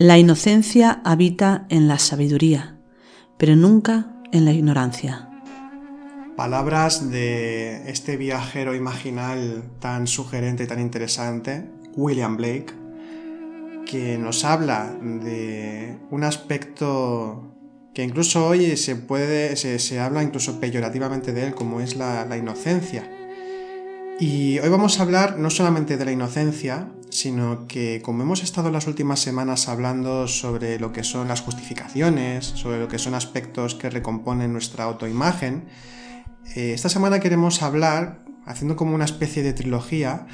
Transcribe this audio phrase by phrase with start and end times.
[0.00, 2.78] La inocencia habita en la sabiduría,
[3.36, 5.28] pero nunca en la ignorancia.
[6.36, 12.72] Palabras de este viajero imaginal tan sugerente y tan interesante, William Blake,
[13.86, 17.56] que nos habla de un aspecto
[17.92, 22.24] que incluso hoy se puede, se, se habla incluso peyorativamente de él, como es la,
[22.24, 23.10] la inocencia.
[24.20, 28.70] Y hoy vamos a hablar no solamente de la inocencia, sino que como hemos estado
[28.70, 33.74] las últimas semanas hablando sobre lo que son las justificaciones, sobre lo que son aspectos
[33.74, 35.68] que recomponen nuestra autoimagen,
[36.54, 40.26] eh, esta semana queremos hablar, haciendo como una especie de trilogía,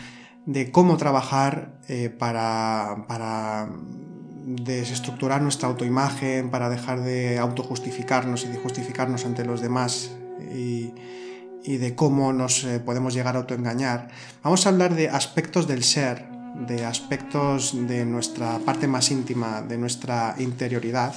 [0.46, 3.68] de cómo trabajar eh, para, para
[4.44, 10.10] desestructurar nuestra autoimagen, para dejar de autojustificarnos y de justificarnos ante los demás
[10.54, 10.92] y,
[11.64, 14.08] de cómo nos eh, podemos llegar a autoengañar.
[14.42, 19.78] Vamos a hablar de aspectos del ser, de aspectos de nuestra parte más íntima, de
[19.78, 21.14] nuestra interioridad,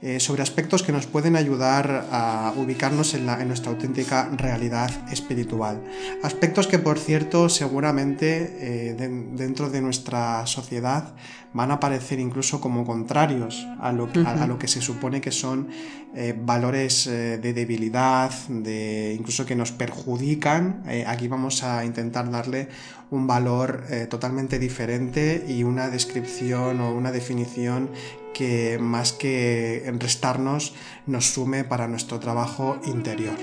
[0.00, 4.90] eh, sobre aspectos que nos pueden ayudar a ubicarnos en, la, en, nuestra auténtica realidad
[5.10, 5.82] espiritual.
[6.22, 11.14] Aspectos que, por cierto, seguramente eh, de, dentro de nuestra sociedad
[11.52, 14.26] van a parecer incluso como contrarios a lo, uh -huh.
[14.26, 15.66] a, a lo que se supone que son
[16.14, 20.82] eh, valores eh, de debilidad, de incluso que nos perjudican.
[20.88, 22.68] Eh, aquí vamos a intentar darle
[23.10, 27.90] un valor eh, totalmente diferente y una descripción o una definición
[28.34, 30.74] que más que restarnos
[31.06, 33.36] nos sume para nuestro trabajo interior.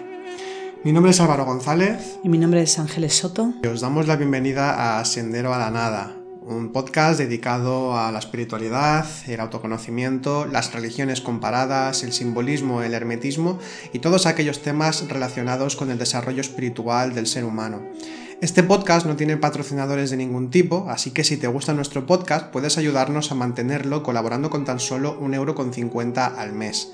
[0.84, 2.20] Mi nombre es Álvaro González.
[2.24, 3.54] Y mi nombre es Ángeles Soto.
[3.64, 8.20] Y os damos la bienvenida a Sendero a la Nada, un podcast dedicado a la
[8.20, 13.58] espiritualidad, el autoconocimiento, las religiones comparadas, el simbolismo, el hermetismo
[13.94, 17.82] y todos aquellos temas relacionados con el desarrollo espiritual del ser humano.
[18.46, 22.52] Este podcast no tiene patrocinadores de ningún tipo, así que si te gusta nuestro podcast
[22.52, 26.92] puedes ayudarnos a mantenerlo colaborando con tan solo 1,50€ al mes.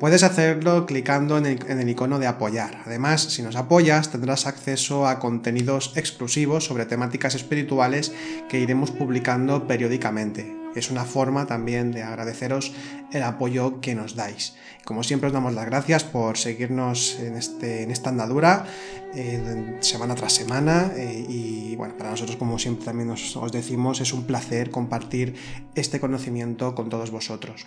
[0.00, 2.80] Puedes hacerlo clicando en el, en el, icono de apoyar.
[2.86, 8.10] Además, si nos apoyas, tendrás acceso a contenidos exclusivos sobre temáticas espirituales
[8.48, 10.63] que iremos publicando periódicamente.
[10.74, 12.72] Es una forma también de agradeceros
[13.12, 14.54] el apoyo que nos dais.
[14.84, 18.66] Como siempre os damos las gracias por seguirnos en, este, en esta andadura
[19.14, 24.00] eh, semana tras semana eh, y bueno, para nosotros como siempre también os, os decimos
[24.00, 25.36] es un placer compartir
[25.74, 27.66] este conocimiento con todos vosotros.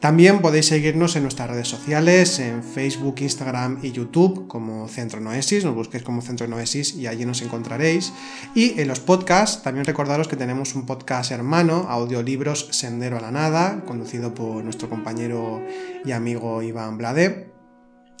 [0.00, 5.64] También podéis seguirnos en nuestras redes sociales, en Facebook, Instagram y YouTube como Centro Noesis,
[5.64, 8.12] nos busquéis como Centro Noesis y allí nos encontraréis.
[8.54, 13.30] Y en los podcasts, también recordaros que tenemos un podcast hermano, Audiolibros Sendero a la
[13.30, 15.62] Nada, conducido por nuestro compañero
[16.04, 17.56] y amigo Iván Blade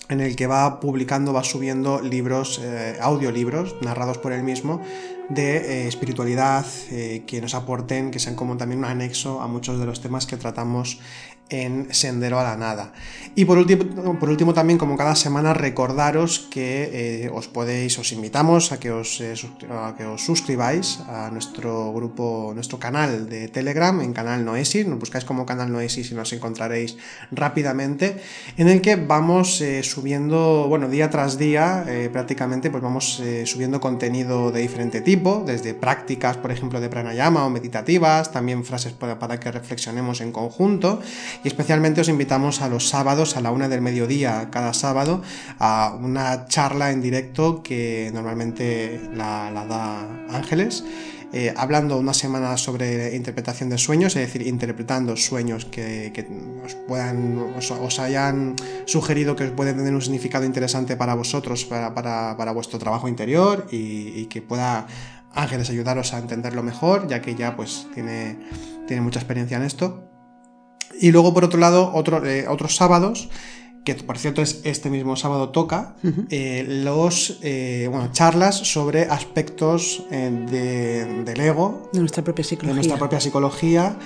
[0.08, 4.80] en el que va publicando, va subiendo libros, eh, audiolibros narrados por él mismo
[5.28, 9.80] de eh, espiritualidad eh, que nos aporten, que sean como también un anexo a muchos
[9.80, 11.00] de los temas que tratamos
[11.48, 12.92] en Sendero a la Nada.
[13.34, 18.10] Y por último, por último también, como cada semana, recordaros que eh, os podéis, os
[18.12, 19.34] invitamos a que os, eh,
[19.96, 25.24] que os suscribáis a nuestro grupo, nuestro canal de Telegram, en canal Noesis, nos buscáis
[25.24, 26.96] como canal Noesis y nos encontraréis
[27.30, 28.16] rápidamente,
[28.56, 34.50] en el que vamos eh, subiendo, bueno, día tras día, prácticamente, pues vamos subiendo contenido
[34.50, 39.38] de diferente tipo, desde prácticas, por ejemplo, de pranayama o meditativas, también frases para, para
[39.38, 41.00] que reflexionemos en conjunto,
[41.44, 45.22] y especialmente os invitamos a los sábados a la una del mediodía cada sábado
[45.58, 50.84] a una charla en directo que normalmente la, da Ángeles.
[51.32, 56.26] Eh, hablando una semana sobre interpretación de sueños, es decir, interpretando sueños que, que
[56.64, 58.54] os, puedan, os, hayan
[58.86, 63.66] sugerido que pueden tener un significado interesante para vosotros, para, para, para vuestro trabajo interior
[63.70, 64.86] y, y, que pueda
[65.34, 68.38] Ángeles ayudaros a entenderlo mejor, ya que ya pues tiene,
[68.86, 70.15] tiene mucha experiencia en esto.
[71.00, 73.28] Y luego, por otro lado, otro, eh, otros sábados
[73.84, 75.94] que por cierto es este mismo sábado toca,
[76.30, 82.74] eh, los eh, bueno, charlas sobre aspectos de- del ego, De nuestra propia de psicología.
[82.74, 83.96] nuestra propia psicología,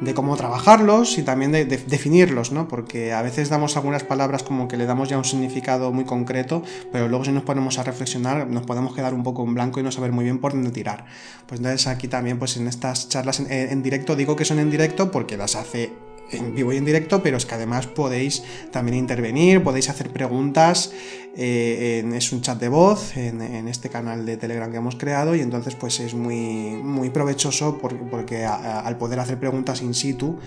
[0.00, 2.68] de cómo trabajarlos y también de, de- definirlos, ¿no?
[2.68, 6.62] Porque a veces damos algunas palabras como que le damos ya un significado muy concreto,
[6.92, 9.82] pero luego si nos ponemos a reflexionar nos podemos quedar un poco en blanco y
[9.82, 11.06] no saber muy bien por dónde tirar.
[11.46, 14.70] Pues entonces aquí también, pues en estas charlas en, en directo, digo que son en
[14.70, 15.92] directo porque las hace
[16.32, 20.92] en vivo y en directo, pero es que además podéis también intervenir, podéis hacer preguntas,
[21.36, 25.34] eh, en- es un chat de voz en, este canal de Telegram que hemos creado
[25.34, 30.38] y entonces pues es muy, muy provechoso por- porque, al poder hacer preguntas in situ,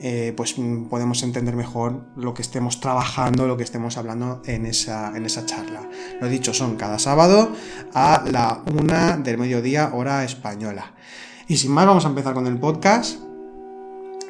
[0.00, 0.54] eh, pues
[0.90, 5.46] podemos entender mejor lo que estemos trabajando, lo que estemos hablando en esa, en esa
[5.46, 5.88] charla.
[6.20, 7.52] Lo dicho, son cada sábado
[7.94, 10.94] a la una del mediodía hora española.
[11.46, 13.20] Y sin más, vamos a empezar con el podcast.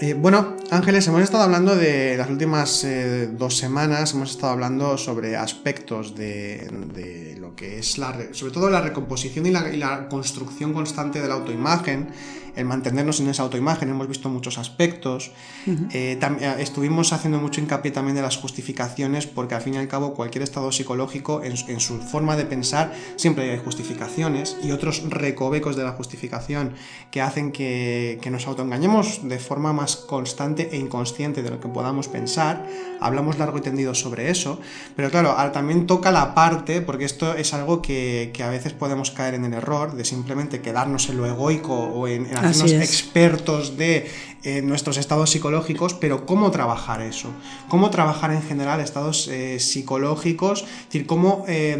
[0.00, 4.98] Eh, bueno, Ángeles, hemos estado hablando de las últimas eh, dos semanas, hemos estado hablando
[4.98, 9.76] sobre aspectos de, de que es la, re- sobre todo la recomposición y la, y
[9.76, 12.08] la construcción constante de la autoimagen,
[12.56, 15.32] el mantenernos en esa autoimagen, hemos visto muchos aspectos.
[15.66, 19.88] Eh, eh, estuvimos haciendo mucho hincapié también de las justificaciones, porque al fin y al
[19.88, 24.70] cabo cualquier estado psicológico, en, su- en su forma de pensar, siempre hay justificaciones y
[24.70, 26.74] otros recovecos de la justificación
[27.10, 31.66] que hacen que, que nos autoengañemos de forma más constante e inconsciente de lo que
[31.68, 32.64] podamos pensar.
[33.00, 34.60] Hablamos largo y tendido sobre eso,
[34.94, 38.72] pero claro, ahora también toca la parte, porque esto es algo que, que a veces
[38.72, 43.76] podemos caer en el error de simplemente quedarnos en lo egoico o en, hacernos expertos
[43.76, 44.06] de
[44.42, 47.28] eh, nuestros estados psicológicos, pero cómo trabajar eso,
[47.68, 51.76] cómo trabajar en general estados eh, psicológicos, es decir, cómo eh,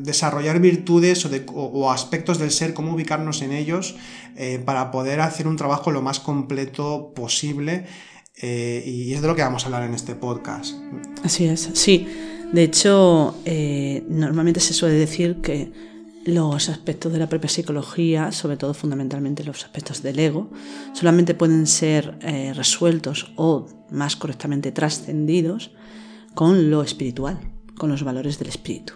[0.00, 3.96] desarrollar virtudes o, de- o- o aspectos del ser, cómo ubicarnos en ellos
[4.66, 7.86] para poder hacer un trabajo lo más completo posible.
[8.42, 10.74] y es de lo que vamos a hablar en este podcast.
[11.24, 12.06] Así es, sí.
[12.52, 15.72] De hecho, eh, normalmente se suele decir que
[16.24, 20.50] los aspectos de la propia psicología, sobre todo fundamentalmente los aspectos del ego,
[20.92, 25.72] solamente pueden ser eh, resueltos o más correctamente trascendidos
[26.34, 27.38] con lo espiritual,
[27.78, 28.94] con los valores del espíritu.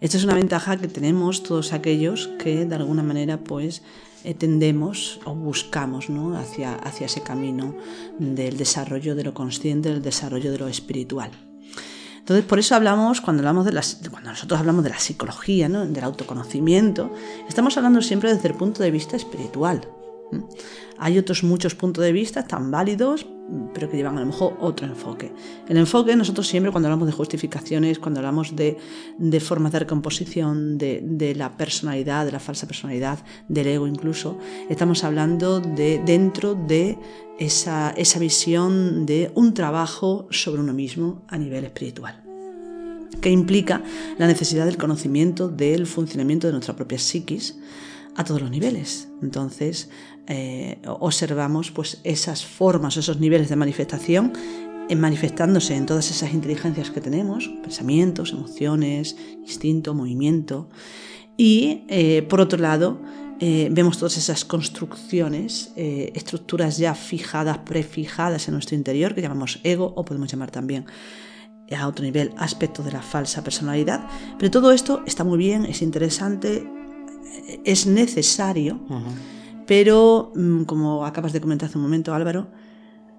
[0.00, 3.82] Esta es una ventaja que tenemos todos aquellos que de alguna manera pues
[4.24, 6.36] eh, tendemos o buscamos ¿no?
[6.36, 7.76] hacia, hacia ese camino
[8.18, 11.30] del desarrollo de lo consciente, del desarrollo de lo espiritual.
[12.24, 15.84] Entonces, por eso hablamos, cuando, hablamos de las, cuando nosotros hablamos de la psicología, ¿no?
[15.84, 17.12] del autoconocimiento,
[17.46, 19.86] estamos hablando siempre desde el punto de vista espiritual.
[20.98, 23.26] Hay otros muchos puntos de vista tan válidos,
[23.74, 25.32] pero que llevan a lo mejor otro enfoque.
[25.68, 28.78] El enfoque, nosotros siempre cuando hablamos de justificaciones, cuando hablamos de,
[29.40, 34.38] formas de recomposición, de, de la personalidad, de la falsa personalidad, del ego incluso,
[34.68, 36.98] estamos hablando de dentro de
[37.38, 42.20] esa, esa visión de un trabajo sobre uno mismo a nivel espiritual
[43.20, 43.82] que implica
[44.18, 47.56] la necesidad del conocimiento del funcionamiento de nuestra propia psiquis
[48.16, 49.08] a todos los niveles.
[49.22, 49.90] Entonces,
[50.26, 54.32] eh, observamos pues, esas formas, esos niveles de manifestación
[54.88, 60.68] en manifestándose en todas esas inteligencias que tenemos, pensamientos, emociones, instinto, movimiento.
[61.36, 63.00] Y, eh, por otro lado,
[63.40, 69.60] eh, vemos todas esas construcciones, eh, estructuras ya fijadas, prefijadas en nuestro interior, que llamamos
[69.64, 70.86] ego o podemos llamar también
[71.76, 74.06] a otro nivel aspectos de la falsa personalidad.
[74.38, 76.83] Pero todo esto está muy bien, es interesante, eh,
[77.64, 78.80] es necesario,
[79.66, 82.48] pero mm, como acabas de comentar hace un momento Álvaro,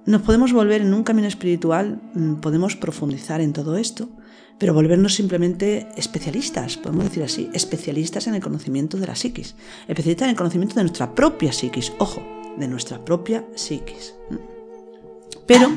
[0.05, 4.09] nos podemos volver en un camino espiritual, mm, podemos profundizar en todo esto,
[4.57, 9.55] pero volvernos simplemente especialistas, podemos decir así, especialistas en el conocimiento de la psiquis,
[9.87, 12.21] especialistas en el conocimiento de nuestra propia psiquis, ojo,
[12.57, 14.15] de nuestra propia psiquis.
[15.45, 15.69] Pero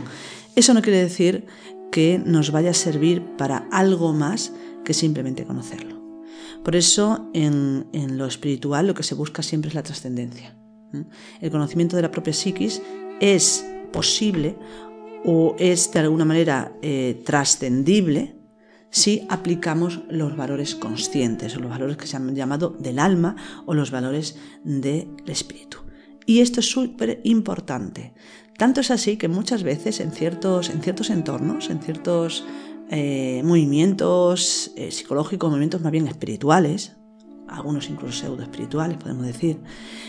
[0.55, 1.47] eso no quiere decir
[1.91, 4.53] que nos vaya a servir para algo más
[4.85, 5.98] que simplemente conocerlo.
[6.65, 7.87] Por eso en,
[8.19, 10.57] lo espiritual lo que se busca siempre es la trascendencia.
[11.41, 12.83] El conocimiento de la propia psiquis
[13.21, 14.57] es posible
[15.25, 18.37] o es de alguna manera eh, trascendible
[18.91, 23.37] si aplicamos los valores conscientes o los valores que se han llamado del alma
[23.67, 25.79] o los valores del espíritu.
[26.27, 28.15] Y esto es súper importante.
[28.57, 32.45] Tanto es así que muchas veces en ciertos, en ciertos entornos, en ciertos
[32.91, 36.97] eh, movimientos eh, psicológicos, movimientos más bien espirituales,
[37.49, 39.59] algunos incluso pseudo espirituales, podemos decir,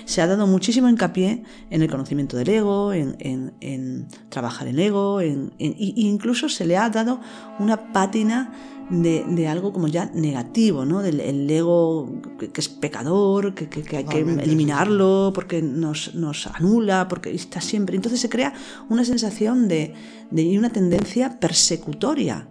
[0.06, 5.52] se ha dado muchísimo hincapié en el conocimiento del ego, en, trabajar el ego, en,
[5.58, 7.22] incluso se le ha dado
[7.60, 8.52] una pátina
[8.90, 11.02] de, algo como ya negativo, ¿no?
[11.02, 16.12] Del ego que, es pecador, que, hay que eliminarlo porque nos,
[16.54, 17.96] anula, porque está siempre.
[17.96, 18.54] Entonces se crea
[18.90, 19.94] una sensación de,
[20.32, 22.48] de una tendencia persecutoria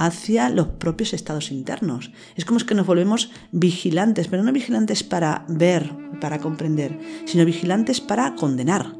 [0.00, 2.10] hacia los propios estados internos.
[2.34, 5.92] Es como es que nos volvemos vigilantes, pero no vigilantes para ver,
[6.22, 8.94] para comprender, sino vigilantes para condenar.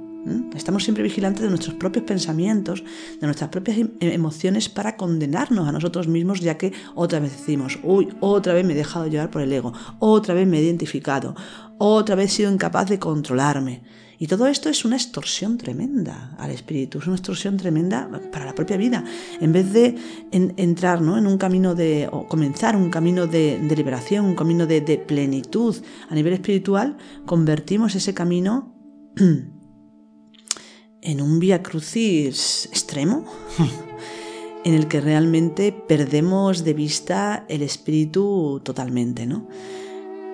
[0.55, 2.85] Estamos siempre vigilantes de nuestros propios pensamientos,
[3.19, 7.79] de nuestras propias em, emociones para condenarnos a nosotros mismos, ya que otra vez decimos,
[7.83, 11.35] uy, otra vez me he dejado llevar por el ego, otra vez me he identificado,
[11.79, 13.83] otra vez he sido incapaz de controlarme.
[14.23, 18.55] Y todo esto es una extorsión tremenda al espíritu, es una extorsión tremenda para la
[18.55, 19.03] propia vida.
[19.41, 19.97] En vez de
[20.31, 21.17] entrar ¿no?
[21.17, 25.75] en un camino de, o comenzar un camino de, liberación, un camino de, de plenitud
[26.11, 28.75] a nivel espiritual, convertimos ese camino
[29.17, 33.25] en un vía crucis extremo.
[34.65, 39.49] en el que realmente perdemos de vista el espíritu totalmente, ¿no?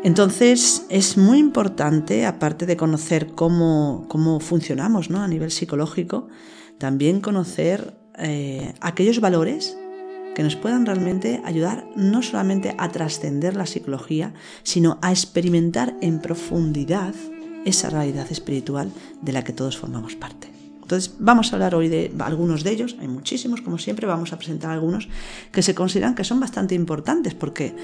[0.06, 5.20] Entonces es muy importante, aparte de conocer cómo, cómo funcionamos ¿no?
[5.20, 6.28] a nivel psicológico,
[6.78, 9.76] también conocer eh, aquellos valores
[10.36, 14.32] que nos puedan realmente ayudar no solamente a trascender la psicología,
[14.62, 17.16] sino a experimentar en profundidad
[17.64, 20.55] esa realidad espiritual de la que todos formamos parte.
[20.86, 24.38] Entonces, vamos a hablar hoy de algunos de ellos, hay muchísimos, como siempre, vamos a
[24.38, 25.08] presentar algunos
[25.50, 27.74] que se consideran que son bastante importantes, porque,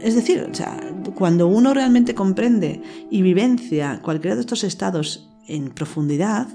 [0.00, 0.48] es decir,
[1.16, 6.46] cuando uno realmente comprende y vivencia cualquiera de estos estados en profundidad,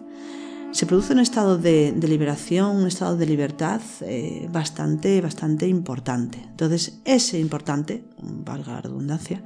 [0.72, 6.39] se produce un estado de, liberación, un estado de libertad eh, bastante, bastante importante.
[6.51, 9.44] Entonces, ese importante, valga la redundancia,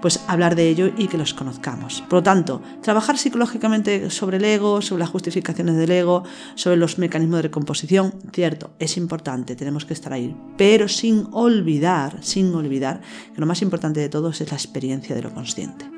[0.00, 2.02] pues hablar de ello y que los conozcamos.
[2.02, 6.24] Por lo tanto, trabajar psicológicamente sobre el ego, sobre las justificaciones del ego,
[6.54, 12.22] sobre los mecanismos de recomposición, cierto, es importante, tenemos que estar ahí, pero sin olvidar,
[12.22, 13.00] sin olvidar
[13.34, 15.90] que lo más importante de todo es la experiencia de lo consciente.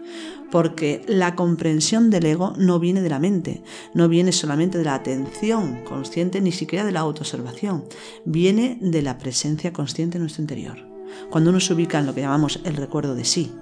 [0.50, 3.62] Porque la comprensión del ego no viene de la mente,
[3.92, 7.84] no viene solamente de la atención consciente, ni siquiera de la autoobservación,
[8.24, 10.87] viene de la presencia consciente en nuestro interior.
[11.30, 13.52] Cuando uno se ubica en lo que llamamos el recuerdo de sí,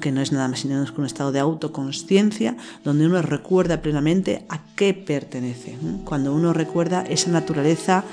[0.00, 3.80] que no es nada más ni menos que un estado de autoconsciencia donde uno recuerda
[3.80, 5.76] plenamente a qué pertenece.
[6.04, 8.04] Cuando uno recuerda esa naturaleza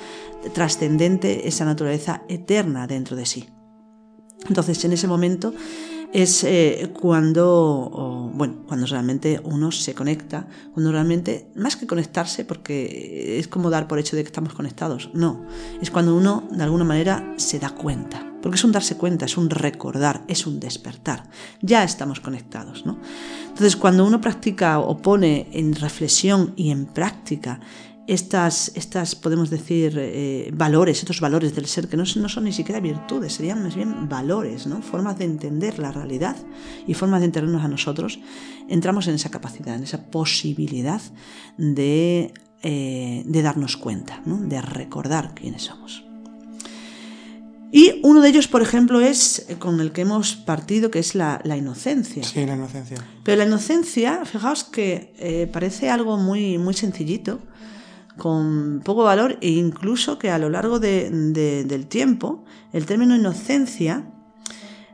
[0.54, 3.50] trascendente, esa naturaleza eterna dentro de sí.
[4.48, 5.54] Entonces, en ese momento
[6.14, 13.40] es eh, cuando, bueno, cuando realmente uno se conecta, cuando realmente, más que conectarse, porque
[13.40, 15.46] es como dar por hecho de que estamos conectados, no,
[15.82, 19.38] es cuando uno de alguna manera se da cuenta porque es un darse cuenta, es
[19.38, 21.30] un recordar, es un despertar.
[21.62, 23.00] Ya estamos conectados, ¿no?
[23.48, 27.62] Entonces, cuando uno practica o pone en reflexión y en práctica
[28.08, 32.52] estas, estas podemos decir, eh, valores, estos valores del ser, que no, no, son ni
[32.52, 34.82] siquiera virtudes, serían más bien valores, ¿no?
[34.82, 36.36] formas de entender la realidad
[36.86, 38.20] y formas de entendernos a nosotros,
[38.68, 41.02] entramos en esa capacidad, en esa posibilidad
[41.58, 44.38] de, eh, de darnos cuenta, ¿no?
[44.38, 46.04] de recordar quiénes somos.
[47.76, 51.42] Y uno de ellos, por ejemplo, es con el que hemos partido, que es la,
[51.58, 52.24] inocencia.
[52.24, 52.98] Sí, la inocencia.
[53.24, 57.40] Pero la inocencia, fijaos que eh, parece algo muy, muy sencillito,
[58.18, 64.06] con poco valor, e incluso que a lo largo del tiempo, el término inocencia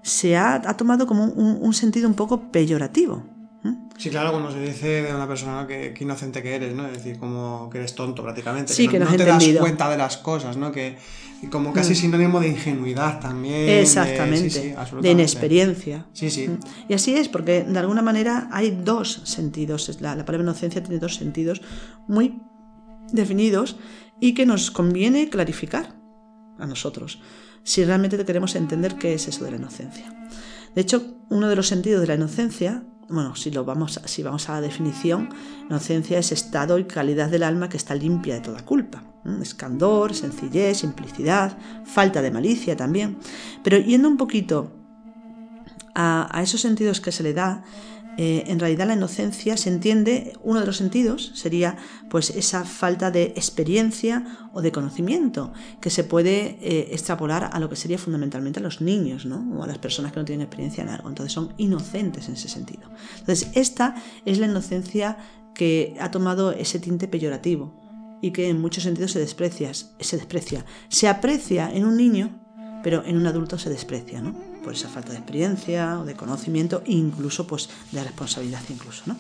[0.01, 3.23] se ha, tomado como un, sentido un poco peyorativo.
[3.97, 6.87] Sí, claro, cuando se dice de una persona que, inocente que eres, ¿no?
[6.87, 8.71] Es decir, como que eres tonto prácticamente.
[8.71, 10.71] Sí, que, no, te das cuenta de las cosas, ¿no?
[10.71, 10.97] Que
[11.51, 11.95] como casi mm.
[11.95, 13.69] sinónimo de ingenuidad también.
[13.69, 16.05] Exactamente, de, inexperiencia.
[16.13, 16.47] Sí, sí.
[16.47, 16.59] Mm.
[16.87, 19.99] Y así es, porque de alguna manera hay dos sentidos.
[19.99, 21.61] La, la palabra inocencia tiene dos sentidos
[22.07, 22.41] muy
[23.11, 23.77] definidos
[24.19, 25.95] y que nos conviene clarificar
[26.57, 27.21] a nosotros
[27.63, 30.29] si realmente queremos entender qué es eso de la inocencia.
[30.75, 34.49] De hecho, uno de los sentidos de la inocencia bueno, si, lo vamos, si vamos
[34.49, 35.29] a la definición,
[35.67, 39.03] inocencia es estado y calidad del alma que está limpia de toda culpa.
[39.41, 43.17] Escandor, sencillez, simplicidad, falta de malicia también.
[43.63, 44.71] Pero yendo un poquito
[45.95, 47.63] a, a esos sentidos que se le da,
[48.21, 51.77] eh, en realidad la inocencia se entiende, uno de los sentidos sería
[52.09, 57.69] pues esa falta de experiencia o de conocimiento que se puede eh, extrapolar a lo
[57.69, 59.49] que sería fundamentalmente a los niños ¿no?
[59.57, 61.07] o a las personas que no tienen experiencia en algo.
[61.07, 62.91] Entonces son inocentes en ese sentido.
[63.19, 63.95] Entonces esta
[64.25, 65.17] es la inocencia
[65.55, 67.73] que ha tomado ese tinte peyorativo
[68.21, 70.65] y que en muchos sentidos se desprecia, se desprecia.
[70.89, 72.37] Se aprecia en un niño,
[72.83, 74.48] pero en un adulto se desprecia, ¿no?
[74.63, 79.17] Por esa falta de experiencia o de conocimiento, incluso pues de responsabilidad incluso, ¿no?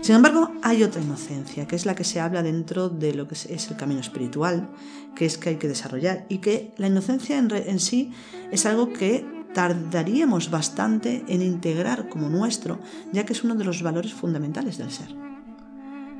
[0.00, 3.34] Sin embargo, hay otra inocencia, que es la que se habla dentro de lo que
[3.34, 4.68] es el camino espiritual,
[5.14, 8.12] que es que hay que desarrollar, y que la inocencia en, en sí
[8.52, 12.80] es algo que tardaríamos bastante en integrar como nuestro,
[13.12, 15.08] ya que es uno de los valores fundamentales del ser.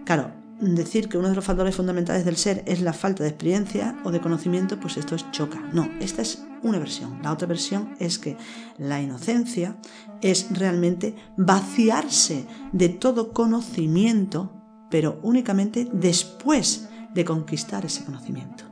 [0.07, 3.97] Claro, decir que uno de los factores fundamentales del ser es la falta de experiencia
[4.05, 5.61] o de conocimiento, pues esto es choca.
[5.73, 7.23] No, esta es una versión.
[7.23, 8.37] La otra versión es que
[8.79, 9.77] la inocencia
[10.23, 14.53] es realmente vaciarse de todo conocimiento,
[14.91, 18.65] pero únicamente después de conquistar ese conocimiento.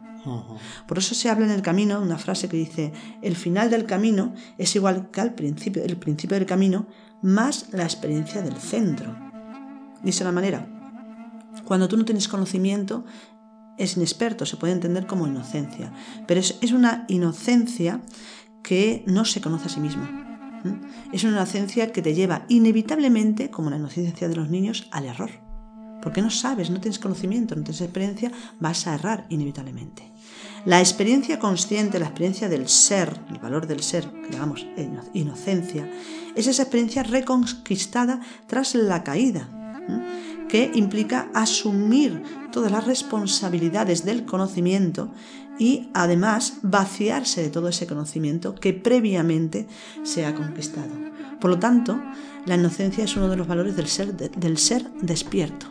[0.86, 4.32] Por eso se habla en el camino una frase que dice, el final del camino
[4.56, 6.86] es igual que al principio, el principio del camino,
[7.22, 9.16] más la experiencia del centro.
[10.02, 10.68] Dice la manera,
[11.64, 13.04] cuando tú no tienes conocimiento,
[13.78, 15.92] es inexperto, se puede entender como inocencia,
[16.26, 18.00] pero es, una inocencia
[18.62, 20.28] que no se conoce a sí misma.
[21.12, 25.30] Es una inocencia que te lleva inevitablemente, como la inocencia de los niños, al error.
[26.00, 28.30] Porque no sabes, no tienes conocimiento, no tienes experiencia,
[28.60, 30.12] vas a errar inevitablemente.
[30.64, 35.90] La experiencia consciente, la experiencia del ser, el valor del ser, que inocencia,
[36.36, 39.61] es esa experiencia reconquistada tras la caída
[40.48, 42.22] que implica asumir
[42.52, 45.10] todas las responsabilidades del conocimiento
[45.58, 49.66] y además vaciarse de todo ese conocimiento que previamente
[50.02, 50.90] se ha conquistado.
[51.40, 52.00] Por lo tanto,
[52.46, 55.66] la inocencia es uno de los valores del ser, del ser despierto.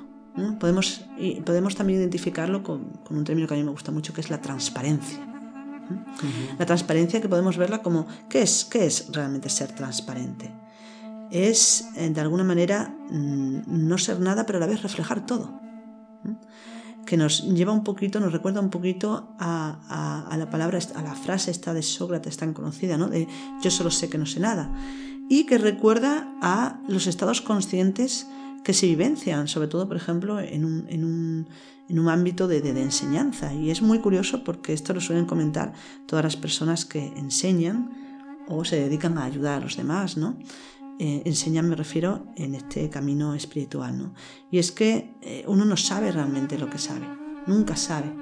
[0.60, 1.06] Podemos,
[1.46, 4.30] podemos también identificarlo con, con, un término que a mí me gusta mucho, que es
[4.30, 5.20] la transparencia.
[6.58, 10.61] La transparencia que podemos verla como, ¿qué es, qué es realmente ser transparente?
[11.32, 15.60] Es eh, de alguna manera mm, no ser nada, pero a la vez reflejar todo.
[17.06, 21.50] Que nos lleva un poquito, nos recuerda un poquito a, la palabra, a la frase
[21.50, 23.08] esta de Sócrates tan conocida, ¿no?
[23.08, 23.28] De
[23.64, 24.72] yo solo sé que no sé nada.
[25.28, 28.28] Y que recuerda a los estados conscientes
[28.64, 31.48] que se vivencian, sobre todo, por ejemplo, en un, en un,
[31.90, 33.54] en un ámbito de, de, de, enseñanza.
[33.54, 35.74] Y es muy curioso porque esto lo suelen comentar
[36.06, 37.90] todas las personas que enseñan
[38.48, 40.38] o se dedican a ayudar a los demás, ¿no?
[41.04, 43.98] Eh, me refiero, en este camino espiritual.
[43.98, 44.14] ¿no?
[44.52, 47.08] Y es que eh, uno no sabe realmente lo que sabe,
[47.48, 48.14] nunca sabe,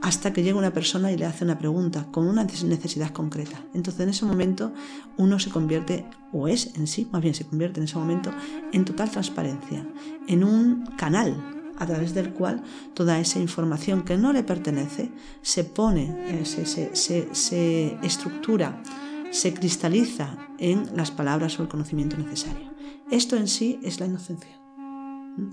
[0.00, 3.62] hasta que llega una persona y le hace una pregunta con una necesidad concreta.
[3.74, 4.72] Entonces en ese momento
[5.18, 8.30] uno se convierte, o es en sí, más bien se convierte en ese momento,
[8.72, 9.86] en total transparencia,
[10.28, 12.62] en un canal a través del cual
[12.94, 15.10] toda esa información que no le pertenece
[15.42, 18.82] se pone, eh, se, se, se estructura
[19.30, 22.72] se cristaliza en las palabras o el conocimiento necesario.
[23.10, 24.50] Esto en sí es la inocencia.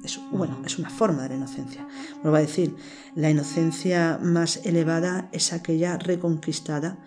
[0.03, 1.85] Es, bueno, es una forma de la inocencia.
[2.21, 2.75] Vuelvo a decir,
[3.15, 6.97] la inocencia más elevada es aquella reconquistada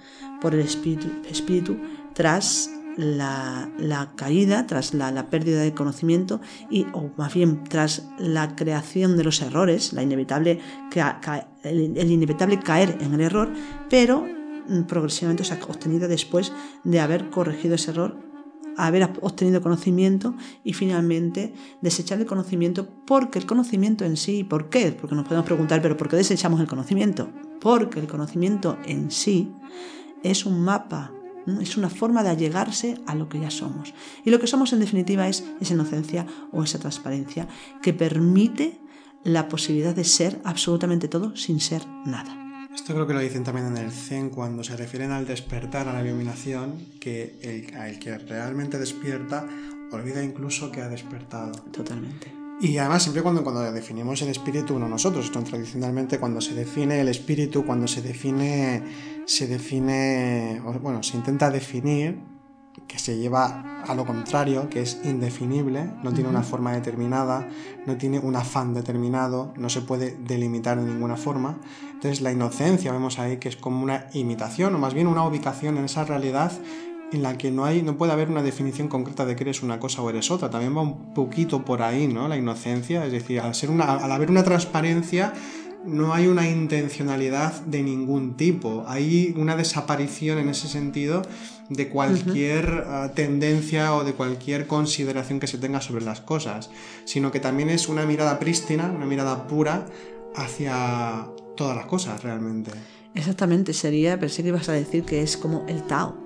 [0.41, 1.79] por el espíritu,
[2.13, 9.17] tras la, caída, tras la, pérdida de conocimiento y, o más bien tras la creación
[9.17, 10.61] de los errores, la inevitable,
[11.63, 13.51] el inevitable caer en el error,
[13.89, 14.36] pero Mm,
[14.87, 16.53] progresivamente, o sea, obtenida después
[16.85, 18.17] de haber corregido ese error,
[18.77, 24.93] haber obtenido conocimiento y finalmente desechar el conocimiento porque el conocimiento en sí, ¿por qué?
[24.93, 27.31] Porque nos podemos preguntar, pero ¿por qué desechamos el conocimiento?
[27.61, 29.53] Porque el conocimiento en sí
[30.23, 31.13] es un mapa,
[31.61, 33.95] es una forma de allegarse a lo que ya somos.
[34.25, 37.49] Y lo que somos en definitiva es esa inocencia o esa transparencia
[37.83, 38.81] que permite
[39.25, 42.46] la posibilidad de ser absolutamente todo sin ser nada.
[42.77, 45.95] Esto creo que lo dicen también en el Zen cuando se refieren al despertar, a
[45.95, 49.47] la iluminación, que el, que realmente despierta
[49.91, 51.53] olvida incluso que ha despertado.
[51.73, 52.31] Totalmente.
[52.61, 57.01] Y además siempre cuando, cuando definimos el espíritu, no nosotros, esto tradicionalmente cuando se define
[57.01, 58.83] el espíritu, cuando se define,
[59.25, 62.19] se define, bueno, se intenta definir,
[62.89, 67.49] que se lleva a lo contrario, que es indefinible, no tiene una forma determinada,
[67.87, 71.59] no tiene un afán determinado, no se puede delimitar de ninguna forma.
[71.93, 75.79] Entonces la inocencia vemos ahí que es como una imitación o más bien una ubicación
[75.79, 76.53] en esa realidad
[77.13, 79.79] en la que no hay no puede haber una definición concreta de que eres una
[79.79, 80.51] cosa o eres otra.
[80.51, 82.29] También va un poquito por ahí, ¿no?
[82.29, 85.33] La inocencia, es decir, al ser una al haber una transparencia
[85.87, 91.23] no hay una intencionalidad de ningún tipo, hay una desaparición en ese sentido
[91.69, 96.71] de cualquier ah, tendencia o de cualquier consideración que se tenga sobre las cosas,
[97.05, 99.87] sino que también es una mirada prístina, una mirada pura
[100.35, 102.71] hacia todas las cosas realmente.
[103.15, 106.17] Exactamente, sería, pensé que ibas a decir que es como el Tao.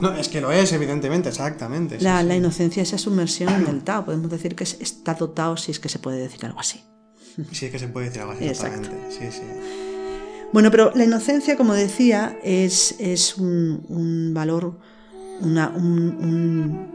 [0.00, 2.00] No, es que lo es, evidentemente, exactamente.
[2.00, 5.70] La, la inocencia, esa sumersión en el Tao, podemos decir que es estado Tao si
[5.70, 6.82] es que se puede decir algo así.
[7.52, 8.44] Sí, es que se puede decir algo así.
[9.10, 9.42] Sí, sí.
[10.52, 14.78] Bueno, pero la inocencia, como decía, es, es un, valor
[15.40, 15.84] una, un,
[16.20, 16.90] un-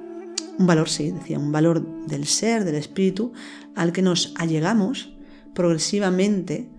[0.58, 3.34] un valor, sí, decía, un valor del ser, del espíritu,
[3.76, 5.14] al que nos allegamos
[5.54, 6.70] progresivamente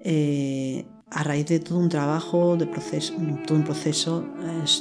[0.00, 3.14] eh, a raíz de todo un trabajo, de proceso,
[3.46, 4.26] todo un proceso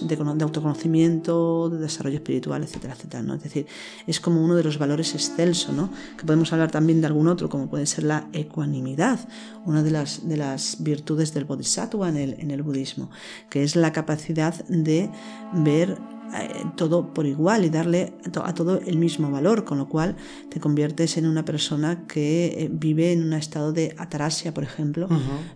[0.02, 3.24] de, cono- de autoconocimiento, de desarrollo espiritual, etcétera, etcétera.
[3.24, 3.36] ¿no?
[3.36, 3.66] Es decir,
[4.08, 5.90] es como uno de los valores excelsos, ¿no?
[6.18, 9.20] que podemos hablar también de algún otro, como puede ser la ecuanimidad,
[9.66, 13.10] una de las, de las virtudes del bodhisattva en el, en el budismo,
[13.50, 15.10] que es la capacidad de
[15.54, 15.98] ver
[16.76, 18.14] todo por igual y darle
[18.44, 20.16] a todo el mismo valor, con lo cual
[20.50, 25.08] te conviertes en una persona que eh, vive en un estado de ataraxia, por ejemplo,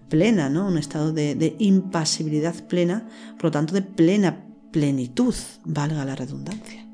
[0.10, 0.68] plena, ¿no?
[0.68, 6.91] Un estado de, de impasibilidad plena, por lo tanto de plena plenitud, valga la redundancia.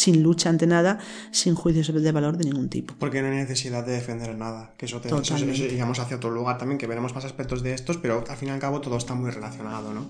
[0.00, 0.98] Sin lucha ante nada,
[1.30, 2.94] sin juicios de valor de ningún tipo.
[2.98, 4.72] Porque no hay necesidad de defender nada.
[4.78, 7.98] Que eso te eso, eso hacia otro lugar también, que veremos más aspectos de estos,
[7.98, 10.06] pero al fin y al cabo todo está muy relacionado, ¿no?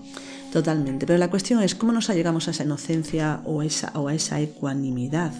[0.53, 1.05] Totalmente.
[1.05, 4.39] Pero la cuestión es cómo nos allegamos a esa inocencia o, esa, o a esa
[4.39, 5.33] ecuanimidad.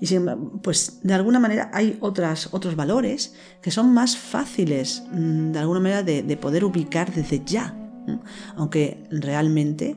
[0.00, 5.52] Y embargo, pues de alguna manera hay otras, otros valores que son más fáciles mm,
[5.52, 7.74] de alguna manera de, de poder ubicar desde ya.
[8.56, 9.96] Aunque realmente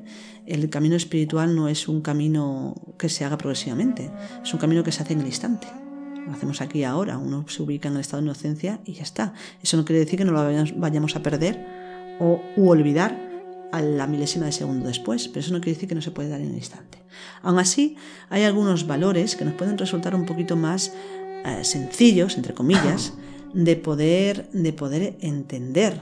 [0.49, 4.11] el camino espiritual no es un camino que se haga progresivamente,
[4.43, 5.67] es un camino que se hace en el instante.
[6.25, 9.33] Lo hacemos aquí ahora, uno se ubica en el estado de inocencia y ya está.
[9.63, 10.43] Eso no quiere decir que no lo
[10.77, 11.65] vayamos, a perder
[12.19, 13.29] o u olvidar
[13.71, 16.29] a la milésima de segundo después, pero eso no quiere decir que no se puede
[16.29, 16.97] dar en el instante.
[17.41, 17.95] Aún así,
[18.29, 20.93] hay algunos valores que nos pueden resultar un poquito más
[21.45, 23.13] eh, sencillos, entre comillas,
[23.53, 26.01] de poder, de poder entender.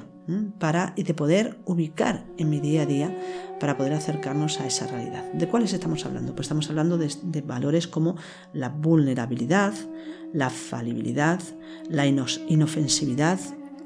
[0.59, 3.15] Para, y de poder ubicar en mi día a día
[3.59, 5.23] para poder acercarnos a esa realidad.
[5.33, 6.35] ¿De cuáles estamos hablando?
[6.35, 8.15] Pues estamos hablando de, valores como
[8.53, 9.73] la vulnerabilidad,
[10.33, 11.39] la falibilidad,
[11.89, 13.39] la inofensividad,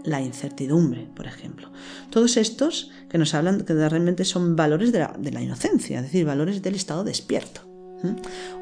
[0.03, 1.69] la incertidumbre, por ejemplo.
[2.09, 6.61] Todos estos que nos hablan que realmente son valores de la, inocencia, es decir, valores
[6.61, 7.61] del estado despierto.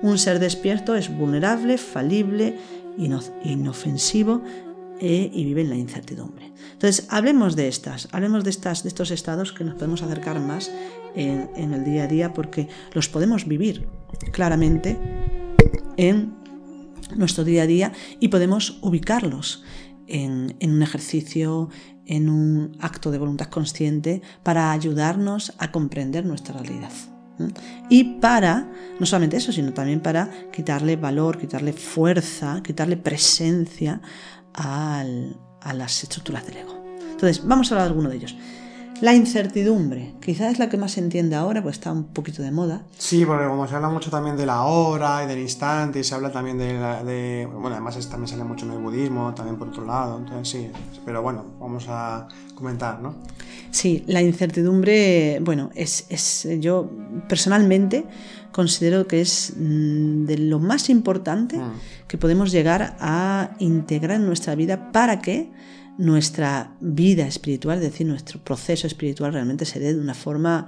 [0.01, 2.57] Un ser despierto es vulnerable, falible,
[2.97, 4.41] ino- inofensivo
[5.01, 6.51] eh, y vive en la incertidumbre.
[6.73, 10.71] Entonces, hablemos de estas, hablemos de, estas, de estos estados que nos podemos acercar más
[11.15, 13.87] en, el día a día porque los podemos vivir
[14.31, 14.97] claramente
[15.97, 16.35] en
[17.15, 19.63] nuestro día a día y podemos ubicarlos
[20.07, 21.69] en, en un ejercicio,
[22.05, 26.91] en un acto de voluntad consciente para ayudarnos a comprender nuestra realidad.
[27.89, 34.01] Y para, no solamente eso, sino también para quitarle valor, quitarle fuerza, quitarle presencia
[34.53, 36.75] al- a las estructuras del ego.
[37.11, 38.35] Entonces, vamos a hablar de alguno de ellos.
[39.01, 42.51] La incertidumbre, quizás es la que más se entiende ahora, pues está un poquito de
[42.51, 42.81] moda.
[42.97, 46.15] Sí, porque como se habla mucho también de la hora y del instante, y se
[46.15, 49.57] habla también de, la- de- bueno, además es- también sale mucho en el budismo, también
[49.57, 50.69] por otro lado, entonces sí,
[51.05, 53.15] pero bueno, vamos a comentar, ¿no?
[53.71, 56.89] Sí, la incertidumbre, bueno, es, es yo
[57.29, 58.05] personalmente
[58.51, 61.71] considero que es mm, de lo más importante Mm.
[62.09, 65.51] Que podemos llegar a integrar en nuestra vida para que
[65.97, 70.65] nuestra vida espiritual, es decir, nuestro proceso espiritual realmente se dé de una forma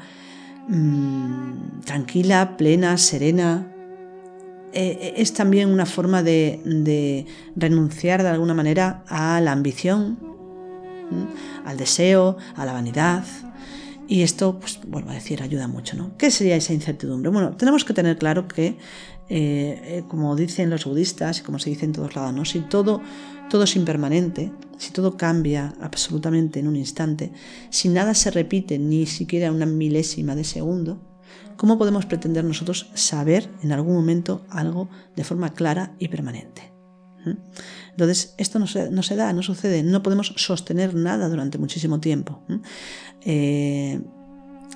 [0.67, 3.67] mm, tranquila, plena, serena,
[4.73, 7.25] eh, es también una forma de,
[7.56, 10.19] renunciar de alguna manera a la ambición,
[11.65, 13.23] al deseo, a la vanidad.
[14.08, 16.17] Y esto, pues, vuelvo a decir, ayuda mucho, ¿no?
[16.17, 17.32] ¿Qué sería esa incertidumbre?
[17.32, 18.77] Bueno, tenemos que tener claro que,
[19.34, 22.44] eh, eh, como dicen los budistas y como se dice en todos lados, ¿no?
[22.44, 23.02] Si todo,
[23.50, 27.32] todo es impermanente, si todo cambia absolutamente en un instante,
[27.70, 31.00] si nada se repite ni siquiera una milésima de segundo,
[31.56, 36.74] ¿cómo podemos pretender nosotros saber en algún momento algo de forma clara y permanente?
[37.26, 37.38] ¿Mm?
[37.91, 42.44] Entonces, esto no se, da, no sucede, no podemos sostener nada durante muchísimo tiempo.
[42.50, 42.56] ¿Mm?
[43.22, 44.02] Eh,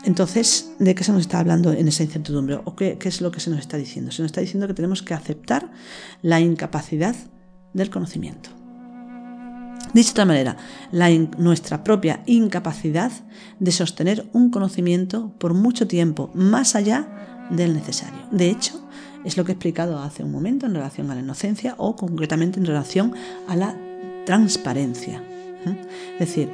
[0.03, 2.59] entonces, ¿de qué se nos está hablando en esa incertidumbre?
[2.63, 4.11] ¿O qué, es lo que se nos está diciendo?
[4.11, 5.71] Se nos está diciendo que tenemos que aceptar
[6.21, 7.15] la incapacidad
[7.73, 8.49] del conocimiento.
[9.93, 10.57] Dicho de otra manera,
[10.91, 13.11] la nuestra propia incapacidad
[13.59, 18.19] de sostener un conocimiento por mucho tiempo más allá del necesario.
[18.31, 18.87] De hecho,
[19.23, 22.59] es lo que he explicado hace un momento en relación a la inocencia o concretamente
[22.59, 23.13] en relación
[23.47, 23.77] a la
[24.25, 25.19] transparencia.
[25.65, 25.87] ¿Mm?
[26.19, 26.51] Es decir,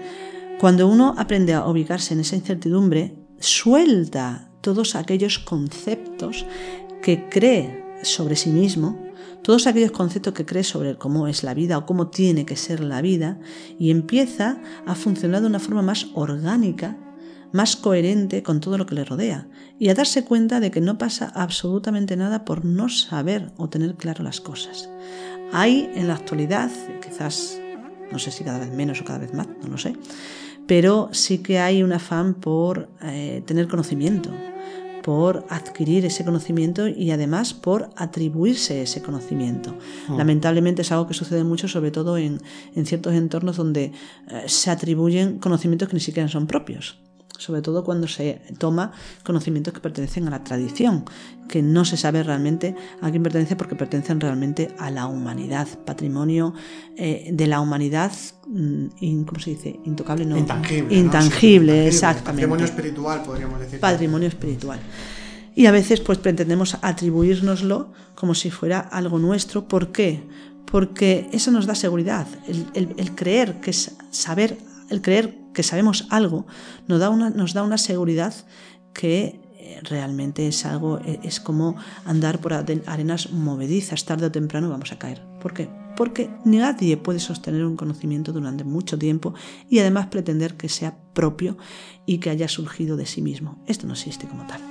[0.59, 6.45] cuando uno aprende a ubicarse en esa incertidumbre, suelta todos aquellos conceptos
[7.01, 8.99] que cree sobre sí mismo,
[9.41, 12.79] todos aquellos conceptos que cree sobre cómo es la vida o cómo tiene que ser
[12.79, 13.39] la vida,
[13.79, 16.97] y empieza a funcionar de una forma más orgánica,
[17.51, 19.47] más coherente con todo lo que le rodea,
[19.79, 23.95] y a darse cuenta de que no pasa absolutamente nada por no saber o tener
[23.95, 24.89] claro las cosas.
[25.51, 26.71] Hay en la actualidad,
[27.03, 27.59] quizás,
[28.11, 29.95] no sé si cada vez menos o cada vez más, no lo sé,
[30.71, 34.29] pero sí que hay un afán por eh, tener conocimiento,
[35.03, 39.75] por adquirir ese conocimiento y además por atribuirse ese conocimiento.
[40.07, 42.39] Lamentablemente es algo que sucede mucho, sobre todo en,
[42.73, 43.91] en ciertos entornos donde
[44.29, 47.01] eh, se atribuyen conocimientos que ni siquiera son propios
[47.41, 48.91] sobre todo cuando se toma
[49.23, 51.05] conocimientos que pertenecen a la tradición,
[51.49, 56.53] que no se sabe realmente a quién pertenece porque pertenecen realmente a la humanidad, patrimonio
[56.95, 58.11] eh, de la humanidad,
[58.47, 59.79] mm, ¿cómo se dice?
[59.85, 60.37] Intocable, no.
[60.37, 60.95] Intangible.
[60.95, 62.47] Intangible, exactamente.
[62.47, 63.79] Patrimonio espiritual, podríamos decir.
[63.79, 64.79] Patrimonio espiritual.
[65.55, 69.67] Y a veces pues pretendemos atribuírnoslo como si fuera algo nuestro.
[69.67, 70.23] ¿Por qué?
[70.65, 72.27] Porque eso nos da seguridad.
[72.47, 74.57] El, el creer que es saber,
[74.89, 76.45] el creer que sabemos algo,
[76.87, 78.33] nos da una, nos da una seguridad
[78.93, 84.69] que eh, realmente es algo, eh, es como andar por arenas movedizas, tarde o temprano
[84.69, 85.21] vamos a caer.
[85.39, 85.69] ¿Por qué?
[85.95, 89.33] Porque nadie puede sostener un conocimiento durante mucho tiempo
[89.69, 91.57] y además pretender que sea propio
[92.05, 93.61] y que haya surgido de sí mismo.
[93.67, 94.61] Esto no existe como tal.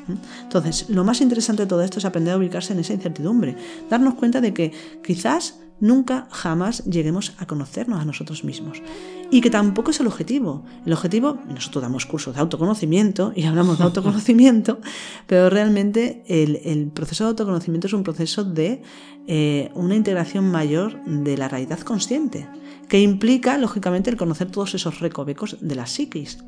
[0.43, 3.57] Entonces, lo más interesante de todo esto es aprender a ubicarse en esa incertidumbre,
[3.89, 4.73] darnos cuenta de que
[5.05, 8.83] quizás nunca jamás lleguemos a conocernos a nosotros mismos.
[9.31, 10.65] Y que tampoco es el objetivo.
[10.85, 14.81] El objetivo, nosotros damos cursos de autoconocimiento y hablamos de autoconocimiento,
[15.27, 18.83] pero realmente el, proceso de autoconocimiento es un proceso de
[19.27, 22.49] eh, una integración mayor de la realidad consciente,
[22.89, 26.39] que implica, lógicamente, el conocer todos esos recovecos de la psiquis,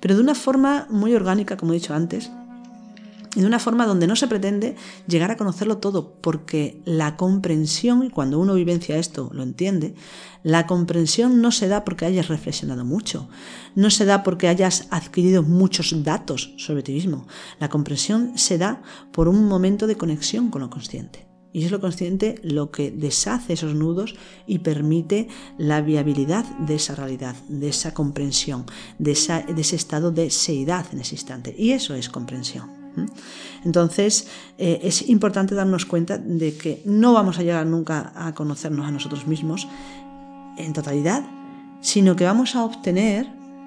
[0.00, 2.30] pero de una forma muy orgánica, como he dicho antes,
[3.34, 8.04] y de una forma donde no se pretende llegar a conocerlo todo, porque la comprensión,
[8.04, 9.94] y cuando uno vivencia esto lo entiende,
[10.42, 13.28] la comprensión no se da porque hayas reflexionado mucho,
[13.74, 17.26] no se da porque hayas adquirido muchos datos sobre ti mismo,
[17.58, 21.26] la comprensión se da por un momento de conexión con lo consciente.
[21.52, 26.96] Y es lo consciente lo que deshace esos nudos y permite la viabilidad de esa
[26.96, 28.66] realidad, de esa comprensión,
[28.98, 29.12] de,
[29.54, 31.54] de ese estado de seidad en ese instante.
[31.56, 32.83] Y eso es comprensión.
[33.64, 34.28] Entonces,
[34.58, 38.90] eh, es importante darnos cuenta de que no vamos a llegar nunca a conocernos a
[38.90, 39.68] nosotros mismos
[40.56, 41.24] en totalidad,
[41.80, 43.26] sino que vamos a obtener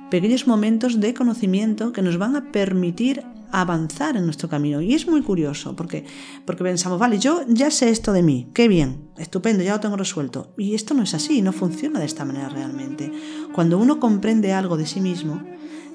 [0.10, 4.82] pequeños momentos de conocimiento que nos van a permitir avanzar en nuestro camino.
[4.82, 6.06] Y es muy curioso, porque,
[6.46, 9.98] porque pensamos, vale, yo ya sé esto de mí, qué bien, estupendo, ya lo tengo
[9.98, 10.54] resuelto.
[10.58, 13.12] Y esto no es así, no funciona de esta manera realmente.
[13.54, 15.42] Cuando uno comprende algo de sí mismo,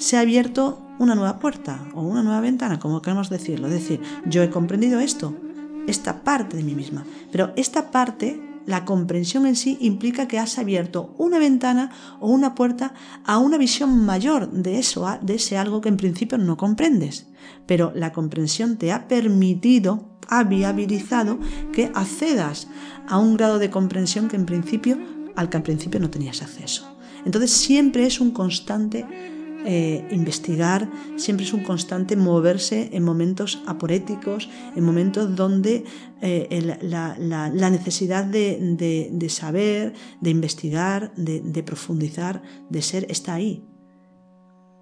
[0.02, 3.68] se ha abierto una nueva puerta o una nueva ventana, como queremos decirlo.
[3.68, 5.36] Es decir, yo he comprendido esto,
[5.86, 10.58] esta parte de mí misma, pero esta parte, la comprensión en sí, implica que has
[10.58, 15.80] abierto una ventana o una puerta a una visión mayor de eso, de ese algo
[15.80, 17.28] que en principio no comprendes.
[17.66, 21.38] Pero la comprensión te ha permitido, ha viabilizado
[21.72, 22.66] que accedas
[23.08, 24.98] a un grado de comprensión que en principio,
[25.36, 26.92] al que al principio no tenías acceso.
[27.24, 29.06] Entonces siempre es un constante
[29.64, 35.84] eh, investigar, siempre es un constante moverse en momentos aporéticos, en momentos donde
[36.20, 43.64] eh, la, necesidad de, saber, de investigar, de, profundizar, de ser, está ahí.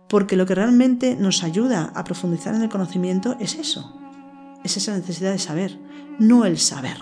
[0.08, 4.00] Porque lo que realmente nos ayuda a profundizar en el conocimiento es eso,
[4.64, 5.78] es esa necesidad de saber,
[6.18, 6.96] no el saber.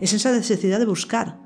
[0.00, 1.38] Es esa necesidad de buscar,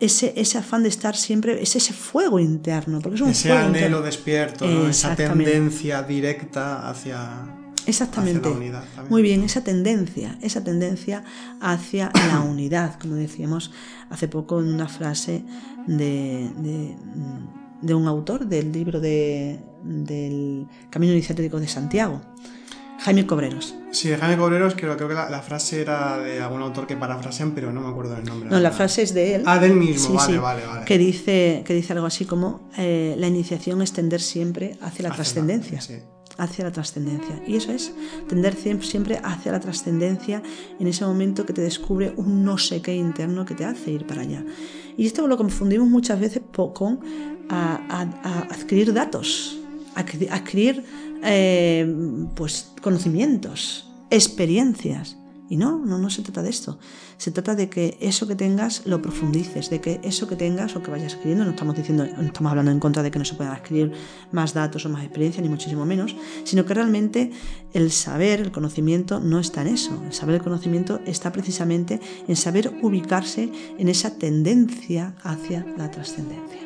[0.00, 3.00] ese, ese afán de estar siempre, es ese fuego interno.
[3.00, 7.44] Porque es un ese anhelo despierto, esa tendencia directa hacia,
[7.86, 8.48] Exactamente.
[8.48, 8.84] la unidad.
[9.08, 11.24] Muy bien, esa tendencia, esa tendencia
[11.60, 13.72] hacia la unidad, como decíamos
[14.08, 15.44] hace poco en una frase
[15.86, 16.50] de,
[17.82, 22.20] de, un autor del libro de, del Camino Iniciático de Santiago.
[23.00, 23.74] Jaime Cobreros.
[23.92, 27.72] Sí, Jaime Cobreros, creo, creo que la, frase era de algún autor que parafrasean, pero
[27.72, 28.50] no me acuerdo del nombre.
[28.50, 29.42] No, la frase es de él.
[29.46, 30.84] Ah, del mismo, vale, vale, vale.
[30.84, 35.14] Que dice, que dice algo así como eh, la iniciación es tender siempre hacia la
[35.14, 35.80] trascendencia.
[35.80, 35.94] Sí.
[36.36, 37.42] Hacia la trascendencia.
[37.46, 37.92] Y eso es,
[38.28, 40.42] tender siempre hacia la trascendencia
[40.78, 44.06] en ese momento que te descubre un no sé qué interno que te hace ir
[44.06, 44.44] para allá.
[44.96, 47.00] Y esto lo confundimos muchas veces con
[47.48, 49.58] a, adquirir datos,
[49.94, 50.84] adquirir
[51.22, 51.86] eh,
[52.34, 55.16] pues, conocimientos, experiencias.
[55.48, 56.78] Y no, no, no se trata de esto.
[57.16, 60.82] Se trata de que eso que tengas lo profundices, de que eso que tengas o
[60.82, 63.34] que vayas escribiendo, no estamos diciendo, no estamos hablando en contra de que no se
[63.34, 63.90] puedan escribir
[64.30, 67.32] más datos o más experiencia, ni muchísimo menos, sino que realmente
[67.72, 70.00] el saber, el conocimiento no está en eso.
[70.06, 76.60] El saber, el conocimiento está precisamente en saber ubicarse en esa tendencia hacia la trascendencia.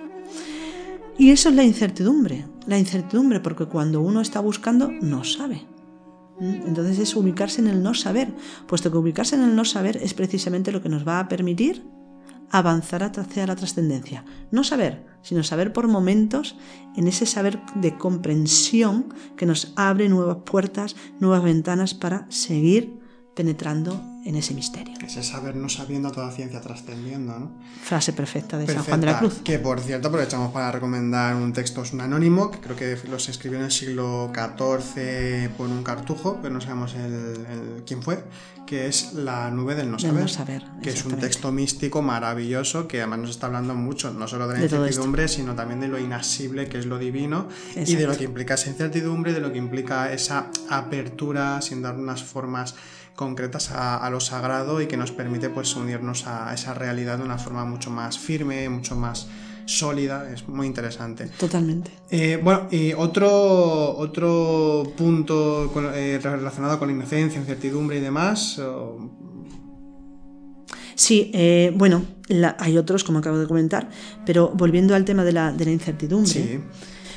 [1.17, 2.45] Y eso es la incertidumbre.
[2.66, 5.66] La incertidumbre porque cuando uno está buscando no sabe.
[6.40, 6.66] ¿Mm?
[6.66, 8.35] Entonces es ubicarse en el no saber,
[8.66, 11.87] puesto que ubicarse en el no saber es precisamente lo que nos va a permitir
[12.50, 14.24] avanzar hacia la trascendencia.
[14.50, 16.57] No saber, sino saber por momentos
[16.96, 23.00] en ese saber de comprensión que nos abre nuevas puertas, nuevas ventanas para seguir
[23.35, 24.95] penetrando en ese misterio.
[25.07, 27.51] Ese saber no sabiendo toda ciencia trascendiendo, ¿no?
[27.83, 29.41] Frase perfecta de San Juan de la Cruz.
[29.45, 33.29] Que por cierto aprovechamos para recomendar un texto, es un anónimo, que creo que los
[33.29, 38.25] escribió en el siglo XIV por un cartujo, pero no sabemos el, el- quién fue,
[38.67, 40.23] que es La nube del no Del saber.
[40.23, 44.27] no saber, que es un texto místico maravilloso que además nos está hablando mucho, no
[44.27, 47.75] solo de la De incertidumbre, sino también de lo inasible que es lo divino y
[47.75, 48.07] de Exacto.
[48.07, 52.75] lo que implica esa incertidumbre, de lo que implica esa apertura sin dar unas formas
[53.16, 57.24] concretas a, a lo sagrado y que nos permite pues unirnos a esa realidad de
[57.24, 59.29] una forma mucho más firme, mucho más
[59.66, 61.27] sólida, es muy interesante.
[61.38, 61.90] Totalmente.
[62.11, 68.59] Eh, bueno, y otro, otro punto con- eh, relacionado con la inocencia, incertidumbre y demás,
[68.59, 69.11] o-
[70.96, 73.88] Sí, eh, bueno, la- hay otros, como acabo de comentar,
[74.24, 76.61] pero volviendo al tema de la, de la incertidumbre, sí,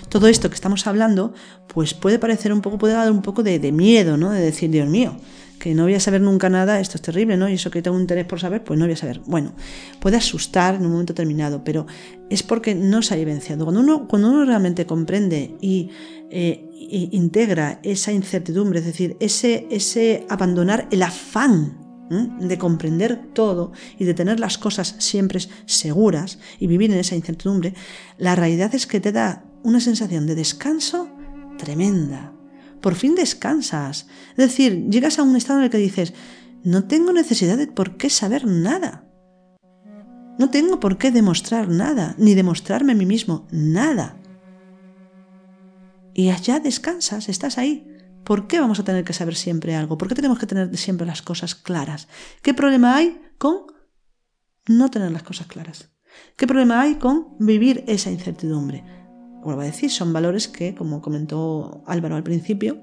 [0.09, 1.33] todo esto que estamos hablando,
[1.67, 4.31] pues puede parecer un poco, puede dar un poco de, de miedo, ¿no?
[4.31, 5.15] De decir, Dios mío,
[5.59, 7.49] que no voy a saber nunca nada, esto es terrible, ¿no?
[7.49, 9.21] Y eso que tengo interés por saber, pues no voy a saber.
[9.25, 9.53] Bueno,
[9.99, 11.85] puede asustar en un momento determinado, pero
[12.29, 13.65] es porque no se ha vivenciado.
[13.65, 15.89] Cuando uno, cuando uno realmente comprende y,
[16.29, 23.73] eh, y integra esa incertidumbre, es decir, ese, ese abandonar el afán de comprender todo
[23.99, 27.73] y de tener las cosas siempre seguras y vivir en esa incertidumbre,
[28.17, 31.09] la realidad es que te da una sensación de descanso
[31.57, 32.36] tremenda.
[32.81, 34.07] Por fin descansas.
[34.31, 36.13] Es decir, llegas a un estado en el que dices,
[36.63, 39.03] no tengo necesidad de por qué saber nada.
[40.37, 44.17] No tengo por qué demostrar nada, ni demostrarme a mí mismo nada.
[46.13, 47.87] Y allá descansas, estás ahí.
[48.23, 49.97] ¿Por qué vamos a tener que saber siempre algo?
[49.97, 52.07] ¿Por qué tenemos que tener siempre las cosas claras?
[52.41, 53.67] ¿Qué problema hay con
[54.67, 55.89] no tener las cosas claras?
[56.35, 58.83] ¿Qué problema hay con vivir esa incertidumbre?
[59.47, 62.79] Vuelvo a decir, son valores que, como comentó Álvaro al principio,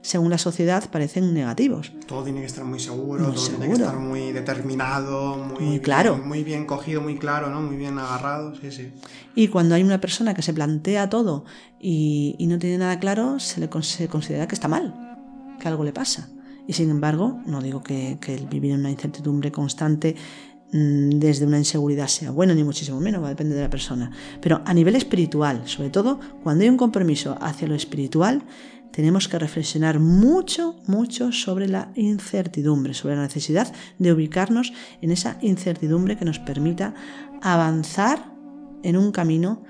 [0.00, 1.92] según la sociedad parecen negativos.
[2.08, 3.84] todo tiene que estar muy seguro, Muy todo tiene que seguro.
[3.84, 6.16] estar muy determinado, muy, Muy claro.
[6.16, 7.60] bien- muy bien cogido, muy claro, ¿no?
[7.62, 8.90] Muy bien agarrado, sí, sí.
[9.36, 11.44] Y cuando hay una persona que se plantea todo
[11.80, 14.94] y, y no tiene nada claro, se le con- se considera que está mal,
[15.60, 16.28] que algo le pasa.
[16.66, 20.16] Y sin embargo, no digo que, que el vivir en una incertidumbre constante
[20.70, 24.10] desde una inseguridad sea bueno, ni muchísimo menos, va a depender de la persona.
[24.40, 28.42] Pero a nivel espiritual, sobre todo cuando hay un compromiso hacia lo espiritual,
[28.90, 35.38] tenemos que reflexionar mucho, mucho sobre la incertidumbre, sobre la necesidad de ubicarnos en esa
[35.40, 36.94] incertidumbre que nos permita
[37.42, 38.32] avanzar
[38.82, 39.62] en un camino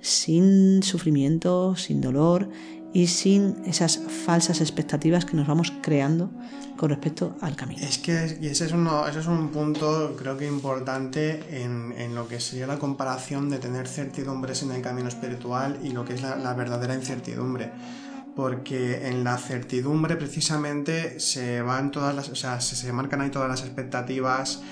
[0.00, 2.48] sin sufrimiento, sin dolor
[2.96, 6.30] y sin esas falsas expectativas que nos vamos creando
[6.78, 7.82] con respecto al camino.
[7.86, 12.26] Es que ese es, uno, ese es un punto creo que importante en, en lo
[12.26, 16.22] que sería la comparación de tener certidumbres en el camino espiritual y lo que es
[16.22, 17.70] la, la verdadera incertidumbre.
[18.34, 23.28] Porque en la certidumbre precisamente se van todas las, o sea, se, se marcan ahí
[23.28, 24.62] todas las expectativas,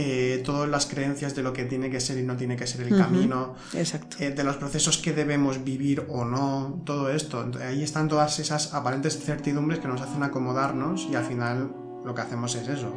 [0.00, 2.82] eh, todas las creencias de lo que tiene que ser y no tiene que ser
[2.82, 3.56] el camino.
[3.74, 4.16] Exacto.
[4.20, 7.50] eh, de los procesos que debemos vivir o no, todo esto.
[7.60, 12.20] Ahí están todas esas aparentes certidumbres que nos hacen acomodarnos y al final lo que
[12.20, 12.94] hacemos es eso,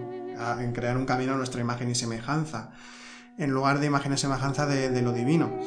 [0.60, 2.70] en crear un camino a nuestra imagen y semejanza,
[3.40, 5.58] en lugar de imagen y semejanza de, de lo divino.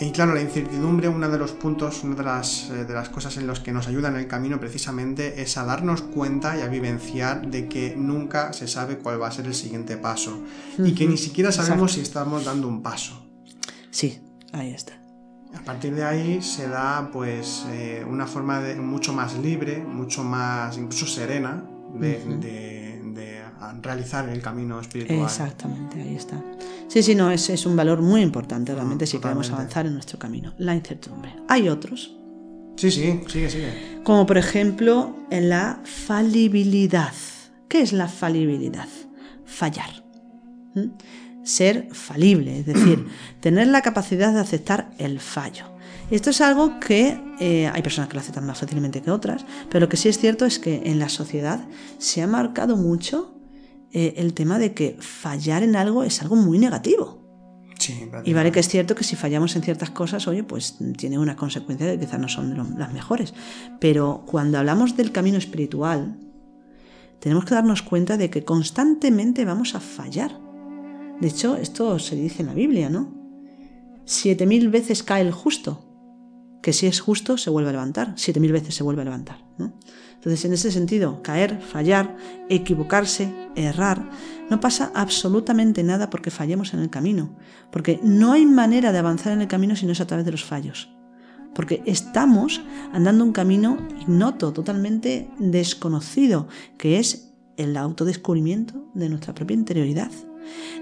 [0.00, 3.36] Y claro, la incertidumbre, uno de los puntos, una de las, eh, de las cosas
[3.36, 6.68] en los que nos ayuda en el camino precisamente es a darnos cuenta y a
[6.68, 10.40] vivenciar de que nunca se sabe cuál va a ser el siguiente paso
[10.78, 11.94] y que ni siquiera sabemos Exacto.
[11.94, 13.26] si estamos dando un paso.
[13.90, 14.20] Sí,
[14.52, 14.92] ahí está.
[15.56, 20.22] A partir de ahí se da pues eh, una forma de, mucho más libre, mucho
[20.22, 22.87] más incluso serena de
[23.82, 25.20] realizar el camino espiritual.
[25.20, 26.40] Exactamente, ahí está.
[26.88, 30.18] Sí, sí, no, es, es un valor muy importante realmente si queremos avanzar en nuestro
[30.18, 31.34] camino, la incertidumbre.
[31.48, 32.14] Hay otros,
[32.76, 34.00] Sí, sí, sigue, sigue.
[34.04, 37.12] como por ejemplo en la falibilidad.
[37.68, 38.88] ¿Qué es la falibilidad?
[39.44, 40.04] Fallar.
[40.74, 40.90] ¿Mm?
[41.42, 43.06] Ser falible, es decir,
[43.40, 45.64] tener la capacidad de aceptar el fallo.
[46.10, 49.44] Y esto es algo que eh, hay personas que lo aceptan más fácilmente que otras,
[49.68, 51.60] pero lo que sí es cierto es que en la sociedad
[51.98, 53.34] se ha marcado mucho
[53.92, 57.18] eh, el tema de que fallar en algo es algo muy negativo.
[57.78, 61.16] Sí, Y vale que es cierto que si fallamos en ciertas cosas, oye, pues tiene
[61.18, 63.34] una consecuencia de que quizás no son lo- las mejores.
[63.80, 66.16] Pero cuando hablamos del camino espiritual,
[67.20, 70.38] tenemos que darnos cuenta de que constantemente vamos a fallar.
[71.20, 73.14] De hecho, esto se dice en la Biblia, ¿no?
[74.04, 75.84] Siete mil veces cae el justo,
[76.62, 79.44] que si es justo se vuelve a levantar, siete mil veces se vuelve a levantar.
[79.58, 79.72] ¿no?
[80.14, 82.16] Entonces, en ese sentido, caer, fallar,
[82.48, 83.32] equivocarse,
[83.66, 84.08] errar,
[84.50, 87.36] no pasa absolutamente nada porque fallemos en el camino,
[87.70, 90.32] porque no hay manera de avanzar en el camino si no es a través de
[90.32, 90.90] los fallos.
[91.54, 92.60] Porque estamos
[92.92, 100.10] andando un camino ignoto, totalmente desconocido, que es el autodescubrimiento de nuestra propia interioridad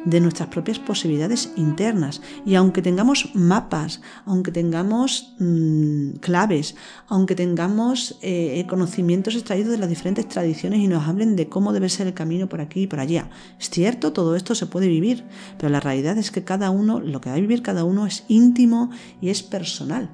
[0.05, 2.23] de nuestras propias posibilidades internas.
[2.45, 6.77] Y aunque tengamos mapas, aunque tengamos mmm, claves,
[7.09, 11.89] aunque tengamos eh, conocimientos extraídos de las diferentes tradiciones y nos hablen de cómo debe
[11.89, 15.25] ser el camino por aquí y por allá, es cierto, todo esto se puede vivir,
[15.59, 18.25] pero la realidad es que cada uno, lo que va a vivir cada uno es
[18.29, 18.91] íntimo
[19.21, 20.11] y es personal.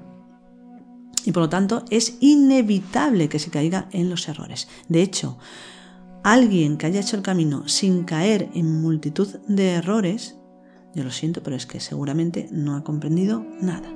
[1.24, 4.68] Y por lo tanto es inevitable que se caiga en los errores.
[4.88, 5.38] De hecho,
[6.22, 10.36] alguien que haya hecho el camino sin caer en multitud de errores,
[10.94, 13.88] yo lo siento, pero es que seguramente no ha comprendido nada.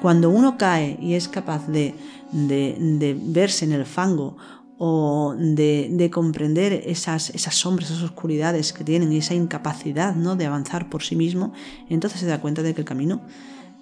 [0.00, 1.94] Cuando uno cae y es capaz de,
[2.32, 4.36] de, de verse en el fango
[4.78, 10.36] o de, de, comprender esas, esas sombras, esas oscuridades que tienen esa incapacidad ¿no?
[10.36, 11.52] de avanzar por sí mismo,
[11.90, 13.20] entonces se da cuenta de que el camino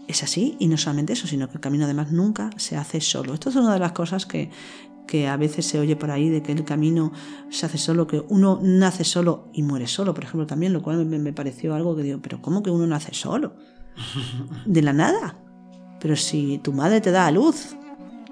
[0.09, 3.35] es así y no solamente eso, sino que el camino además nunca se hace solo.
[3.35, 4.51] Esto es una de las cosas que,
[5.09, 7.13] que a veces se oye por ahí de que el camino
[7.51, 11.05] se hace solo, que uno nace solo y muere solo, por ejemplo, también, lo cual
[11.05, 13.55] me, me pareció algo que digo, pero ¿cómo que uno nace solo?
[14.67, 15.37] De la nada.
[15.99, 17.75] Pero si tu madre te da a luz,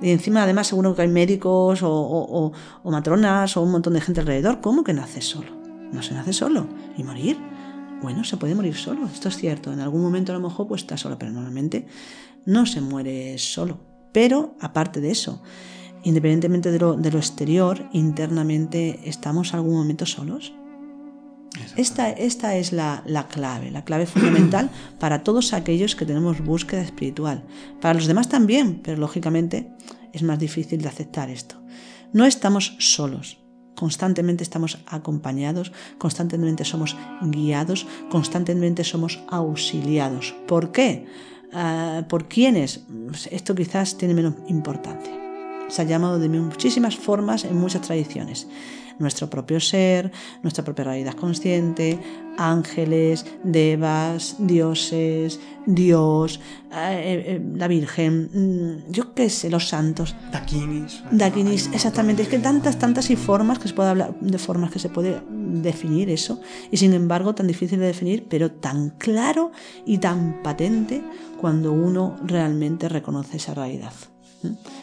[0.00, 2.52] y encima además seguro que hay médicos o, o,
[2.82, 5.50] o, matronas o un montón de gente alrededor, ¿cómo que nace solo?
[5.92, 6.68] No se nace solo.
[6.96, 7.38] ¿Y morir?
[8.02, 9.72] Bueno, se puede morir solo, esto es cierto.
[9.72, 11.86] En algún momento a lo mejor pues está solo, pero normalmente
[12.44, 13.78] no se muere solo.
[14.12, 15.42] Pero aparte de eso,
[16.06, 20.54] independientemente de lo, de lo exterior, internamente estamos algún momento solos.
[21.76, 26.82] Esta, esta es la, la, clave, la clave fundamental para todos aquellos que tenemos búsqueda
[26.82, 27.44] espiritual.
[27.80, 29.72] Para los demás también, pero lógicamente
[30.12, 31.60] es más difícil de aceptar esto.
[32.12, 33.38] No estamos solos,
[33.74, 40.36] constantemente estamos acompañados, constantemente somos guiados, constantemente somos auxiliados.
[40.46, 41.06] ¿Por qué?
[41.52, 42.84] Uh, ¿Por quiénes?
[43.32, 45.25] Esto quizás tiene menos importancia
[45.68, 48.46] se ha llamado de muchísimas formas en muchas tradiciones.
[48.98, 50.10] Nuestro propio ser,
[50.42, 51.98] nuestra propia realidad consciente,
[52.38, 56.40] ángeles, devas, dioses, Dios,
[56.72, 60.16] eh, eh, la Virgen, mm, yo qué sé, los santos.
[60.32, 61.02] Dakinis.
[61.10, 62.22] Dakinis, exactamente.
[62.22, 65.20] Es que tantas, tantas y formas que se puede hablar, de formas que se puede
[65.30, 66.40] definir eso.
[66.70, 69.52] Y sin embargo, tan difícil de definir, pero tan claro
[69.84, 71.02] y tan patente
[71.38, 73.92] cuando uno realmente reconoce esa realidad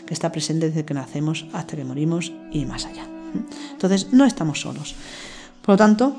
[0.05, 3.05] que está presente desde que nacemos hasta que morimos y más allá.
[3.71, 4.95] Entonces, no estamos solos.
[5.61, 6.15] Por lo tanto,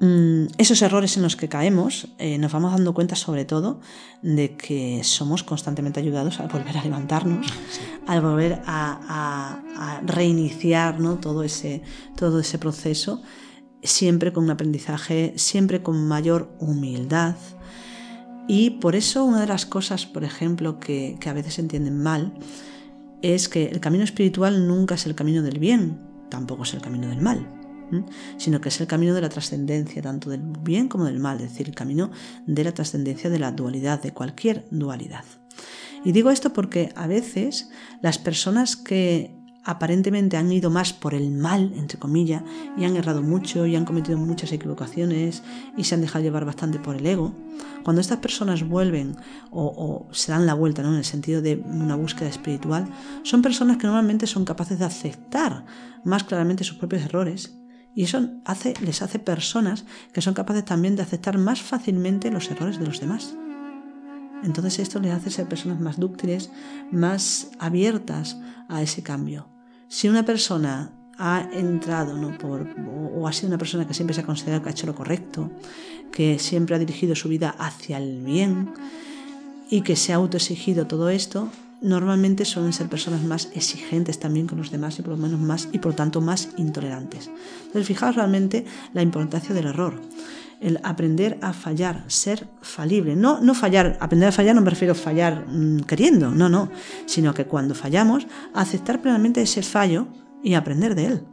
[0.00, 3.80] mm, esos errores en los que caemos, eh, nos vamos dando cuenta sobre todo
[4.22, 7.46] de que somos constantemente ayudados a volver a levantarnos,
[8.06, 9.60] a volver a,
[10.04, 11.82] reiniciar todo, ese,
[12.16, 13.22] todo ese proceso,
[13.82, 17.36] siempre con un aprendizaje, siempre con mayor humildad,
[18.54, 22.34] y por eso una de las cosas, por ejemplo, que, a veces entienden mal,
[23.22, 25.98] es que el camino espiritual nunca es el camino del bien,
[26.28, 27.48] tampoco es el camino del mal,
[28.36, 31.48] sino que es el camino de la trascendencia, tanto del bien como del mal, es
[31.48, 32.10] decir, el camino
[32.46, 35.24] de la trascendencia de la dualidad, de cualquier dualidad.
[36.04, 37.70] Y digo esto porque a veces
[38.02, 39.34] las personas que
[39.64, 42.42] aparentemente han ido más por el mal, entre comillas,
[42.76, 45.42] y han errado mucho y han cometido muchas equivocaciones
[45.76, 47.34] y se han dejado llevar bastante por el ego,
[47.84, 49.16] cuando estas personas vuelven
[49.50, 50.90] o, se dan la vuelta ¿no?
[50.90, 52.88] en el sentido de una búsqueda espiritual,
[53.22, 55.64] son personas que normalmente son capaces de aceptar
[56.04, 57.58] más claramente sus propios errores
[57.94, 58.20] y eso
[58.80, 63.00] les hace personas que son capaces también de aceptar más fácilmente los errores de los
[63.00, 63.36] demás.
[64.42, 66.50] Entonces esto les hace ser personas más dúctiles,
[66.90, 68.38] más abiertas
[68.68, 69.48] a ese cambio.
[69.88, 72.36] Si una persona ha entrado ¿no?
[73.14, 75.50] O ha sido una persona que siempre se ha considerado que ha hecho lo correcto,
[76.10, 78.72] que siempre ha dirigido su vida hacia el bien
[79.70, 81.48] y que se ha autoexigido todo esto,
[81.80, 85.68] normalmente suelen ser personas más exigentes también con los demás y por lo menos más
[85.72, 87.30] y por tanto más intolerantes.
[87.66, 90.00] Entonces fijaos realmente la importancia del error
[90.62, 93.16] el aprender a fallar, ser falible.
[93.16, 96.70] No, no fallar, aprender a fallar no me refiero a fallar mmm, queriendo, no, no,
[97.06, 100.06] sino que cuando fallamos, aceptar plenamente ese fallo
[100.42, 101.26] y aprender de él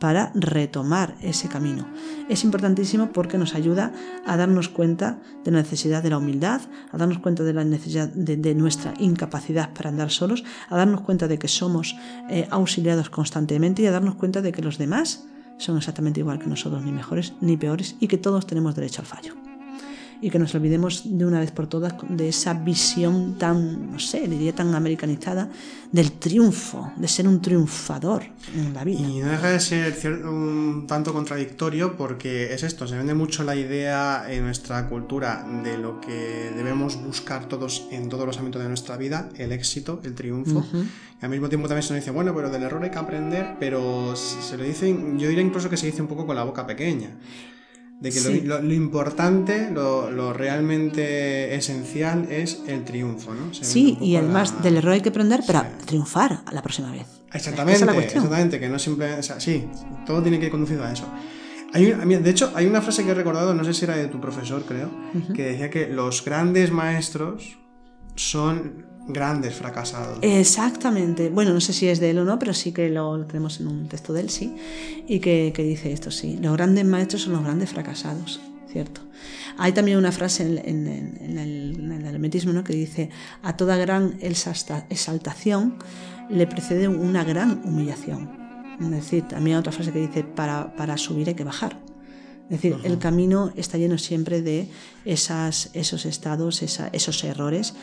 [0.00, 1.86] para retomar ese camino.
[2.28, 3.92] Es importantísimo porque nos ayuda
[4.26, 6.60] a darnos cuenta de la necesidad de la humildad,
[6.92, 11.02] a darnos cuenta de la necesidad de, de nuestra incapacidad para andar solos, a darnos
[11.02, 11.96] cuenta de que somos
[12.28, 15.26] eh, auxiliados constantemente y a darnos cuenta de que los demás
[15.58, 19.06] son exactamente igual que nosotros, ni mejores ni peores, y que todos tenemos derecho al
[19.06, 19.34] fallo.
[20.22, 24.26] y que nos olvidemos de una vez por todas de esa visión tan, no sé,
[24.26, 25.50] diría tan americanizada
[25.92, 28.22] del triunfo, de ser un triunfador
[28.54, 29.00] en la vida.
[29.00, 33.44] Y no deja de ser cier- un tanto contradictorio porque es esto, se vende mucho
[33.44, 38.62] la idea en nuestra cultura de lo que debemos buscar todos en todos los ámbitos
[38.62, 40.64] de nuestra vida, el éxito, el triunfo.
[41.13, 43.56] Y al mismo tiempo también se nos dice, bueno, pero del error hay que aprender,
[43.58, 46.66] pero se lo dicen, yo diría incluso que se dice un poco con la boca
[46.66, 47.10] pequeña.
[48.00, 48.40] De que lo- Sí.
[48.42, 53.54] lo, lo importante, lo, lo realmente esencial es el triunfo, ¿no?
[53.54, 55.86] Sí, y además la- del error hay que aprender para Sí.
[55.86, 57.06] triunfar la próxima vez.
[57.32, 59.64] Exactamente, es exactamente, que no siempre, o sea, sí,
[60.06, 61.06] todo tiene que ir conducido a eso.
[61.72, 64.20] Hay, de hecho, hay una frase que he recordado, no sé si era de tu
[64.20, 64.90] profesor, creo,
[65.34, 67.58] que decía que los grandes maestros
[68.14, 70.18] son grandes fracasados.
[70.22, 71.28] Exactamente.
[71.30, 73.60] Bueno, no sé si es de él o no, pero sí que lo, lo tenemos
[73.60, 74.54] en un texto de él, sí.
[75.06, 76.38] Y que, que dice esto, sí.
[76.40, 78.40] Los grandes maestros son los grandes fracasados,
[78.70, 79.00] ¿cierto?
[79.58, 82.64] Hay también una frase en, en- en- el, en el hermetismo ¿no?
[82.64, 83.10] que dice,
[83.42, 85.76] a toda gran exalta- exaltación
[86.30, 88.42] le precede una gran humillación.
[88.80, 91.78] Es decir, también hay otra frase que dice, para, para subir hay que bajar.
[92.50, 94.68] Es decir, el camino está lleno siempre de
[95.06, 97.74] esas, esos estados, esa- esos errores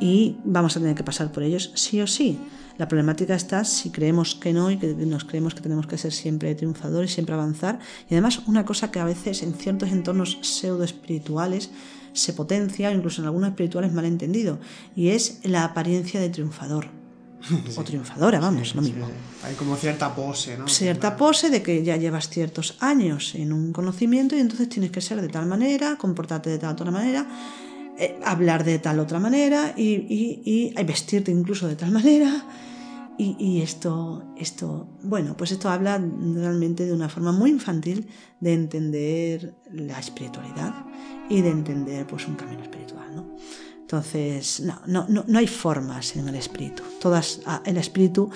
[0.00, 2.38] y vamos a tener que pasar por ellos sí o sí.
[2.78, 6.12] La problemática está si creemos que no y que nos creemos que tenemos que ser
[6.12, 7.78] siempre triunfadores, siempre avanzar.
[8.10, 11.70] Y además una cosa que a veces en ciertos entornos pseudo espirituales
[12.12, 14.58] se potencia, incluso en algunos espirituales malentendido,
[14.94, 16.88] y es la apariencia de triunfador.
[17.76, 19.06] O triunfadora, vamos, lo mismo
[19.44, 20.66] Hay como cierta pose, ¿no?
[20.66, 25.00] cierta pose de que ya llevas ciertos años en un conocimiento y entonces tienes que
[25.00, 27.26] ser de tal manera, comportarte de tal otra manera,
[27.98, 32.44] eh, hablar de tal otra manera y, y- y, vestirte incluso de tal manera.
[33.18, 38.08] Y, y esto, esto, bueno, pues esto habla realmente de una forma muy infantil
[38.40, 40.84] de entender la espiritualidad
[41.30, 43.34] y de entender pues un camino espiritual, ¿no?
[43.80, 46.82] Entonces, no, no, no, no hay formas en el espíritu.
[47.00, 48.28] Todas, el espíritu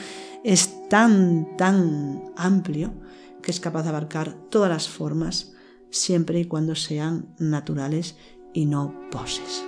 [0.44, 2.94] es tan, tan amplio
[3.42, 5.52] que es capaz de abarcar todas las formas
[5.90, 8.16] siempre y cuando sean naturales
[8.52, 9.66] y no poses.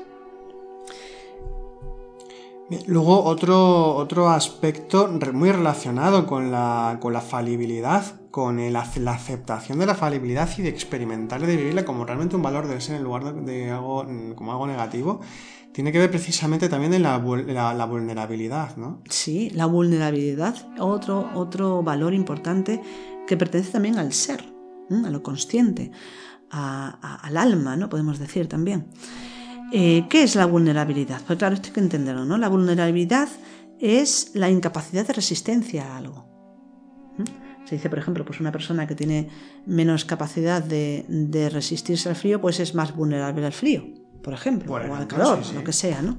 [2.86, 8.80] Luego otro, otro aspecto muy relacionado con la, con la falibilidad, con el la
[9.12, 12.80] aceptación de la falibilidad y de experimentarla y de vivirla como realmente un valor de
[12.80, 15.20] ser en lugar de, de algo, mm, como algo negativo,
[15.72, 19.02] tiene que ver precisamente también en la, la- la vulnerabilidad, ¿no?
[19.10, 22.80] Sí, la vulnerabilidad, otro, otro valor importante
[23.26, 24.44] que pertenece también al ser,
[25.04, 25.90] a lo consciente,
[26.52, 27.88] a- a- al alma, ¿no?
[27.88, 28.86] Podemos decir también.
[29.72, 31.20] Eh, ¿Qué es la vulnerabilidad?
[31.26, 32.36] Pues claro, esto hay que entenderlo, ¿no?
[32.36, 33.28] La vulnerabilidad
[33.80, 36.28] es la incapacidad de resistencia a algo.
[37.18, 37.24] ¿m?
[37.64, 39.28] Se dice, por ejemplo, pues una persona que tiene
[39.66, 43.84] menos capacidad de, de resistirse al frío, pues es más vulnerable al frío,
[44.22, 45.54] por ejemplo, o al calor, sí, sí.
[45.54, 46.18] lo que sea, ¿no?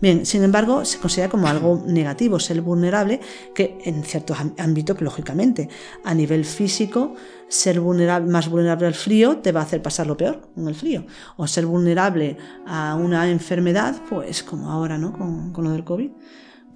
[0.00, 3.20] Bien, sin embargo, se considera como algo negativo ser vulnerable,
[3.54, 5.68] que en ciertos ámbitos, lógicamente,
[6.04, 7.14] a nivel físico,
[7.48, 11.06] ser más vulnerable al frío te va a hacer pasar lo peor con el frío.
[11.36, 12.36] O ser vulnerable
[12.66, 15.12] a una enfermedad, pues como ahora, ¿no?
[15.12, 16.10] Con, con lo del COVID,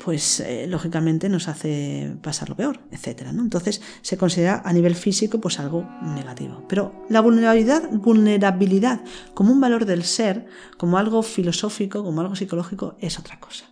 [0.03, 3.43] pues eh, lógicamente nos hace pasar lo peor, etcétera, ¿no?
[3.43, 6.65] Entonces se considera a nivel físico pues algo negativo.
[6.69, 9.03] Pero la vulnerabilidad, vulnerabilidad
[9.35, 10.47] como un valor del ser,
[10.77, 13.67] como algo filosófico, como algo psicológico, es otra cosa.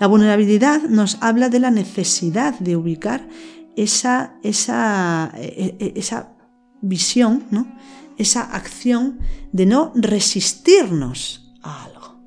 [0.00, 3.28] La vulnerabilidad nos habla de la necesidad de ubicar
[3.78, 6.36] esa, esa, eh, eh, esa
[6.80, 7.66] visión, ¿no?
[8.16, 9.20] esa acción
[9.52, 12.20] de no resistirnos a algo.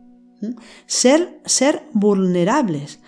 [0.85, 2.99] Ser, ser vulnerables.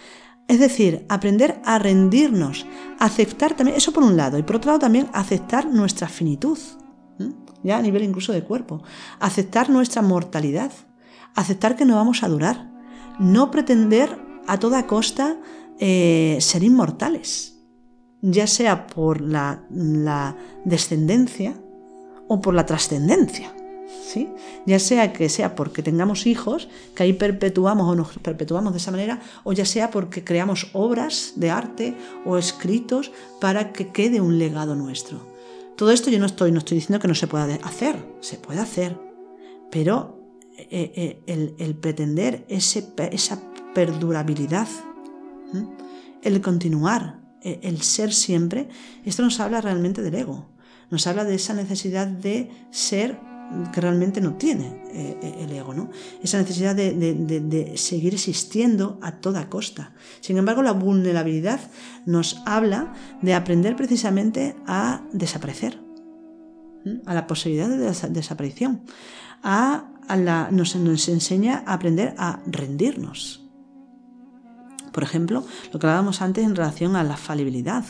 [0.48, 2.66] Es decir, aprender a rendirnos,
[3.00, 6.60] aceptar también, eso por un lado, y por otro lado también aceptar nuestra finitud,
[7.64, 8.84] ya a nivel incluso de cuerpo,
[9.22, 10.72] aceptar nuestra mortalidad,
[11.34, 12.70] aceptar que no vamos a durar,
[13.20, 15.38] no pretender a toda costa
[15.80, 17.53] eh, ser inmortales,
[18.24, 19.60] ya sea por la,
[20.64, 21.56] descendencia
[22.28, 23.54] o por la trascendencia.
[24.08, 24.30] ¿sí?
[24.66, 28.92] Ya sea que sea porque tengamos hijos, que ahí perpetuamos o nos perpetuamos de esa
[28.92, 33.12] manera, o ya sea porque creamos obras de arte o escritos
[33.42, 35.34] para que quede un legado nuestro.
[35.76, 38.62] Todo esto yo no estoy, no estoy diciendo que no se pueda hacer, se puede
[38.62, 38.98] hacer,
[39.70, 40.18] pero
[40.58, 43.42] eh, eh, el, pretender esa
[43.74, 44.68] perdurabilidad,
[46.22, 48.70] el continuar, el ser siempre,
[49.06, 50.50] esto nos habla realmente del ego,
[50.90, 53.20] nos habla de esa necesidad de ser
[53.74, 55.92] que realmente no tiene eh, eh, el ego, ¿no?
[56.24, 59.94] Esa necesidad de, seguir existiendo a toda costa.
[60.22, 61.60] Sin embargo, la vulnerabilidad
[62.06, 65.80] nos habla de aprender precisamente a desaparecer.
[67.06, 68.82] a la posibilidad de desa- desaparición,
[69.44, 73.43] a, a la, nos, nos enseña a aprender a rendirnos.
[74.94, 77.84] Por ejemplo, lo que hablábamos antes en relación a la falibilidad,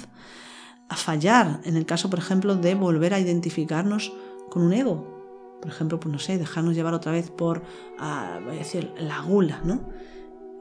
[0.90, 4.14] a fallar en el caso, por ejemplo, de volver a identificarnos
[4.50, 5.14] con un ego.
[5.62, 7.64] Por ejemplo, pues no sé, dejarnos llevar otra vez por,
[8.00, 9.90] ah, voy a decir, la gula, ¿no?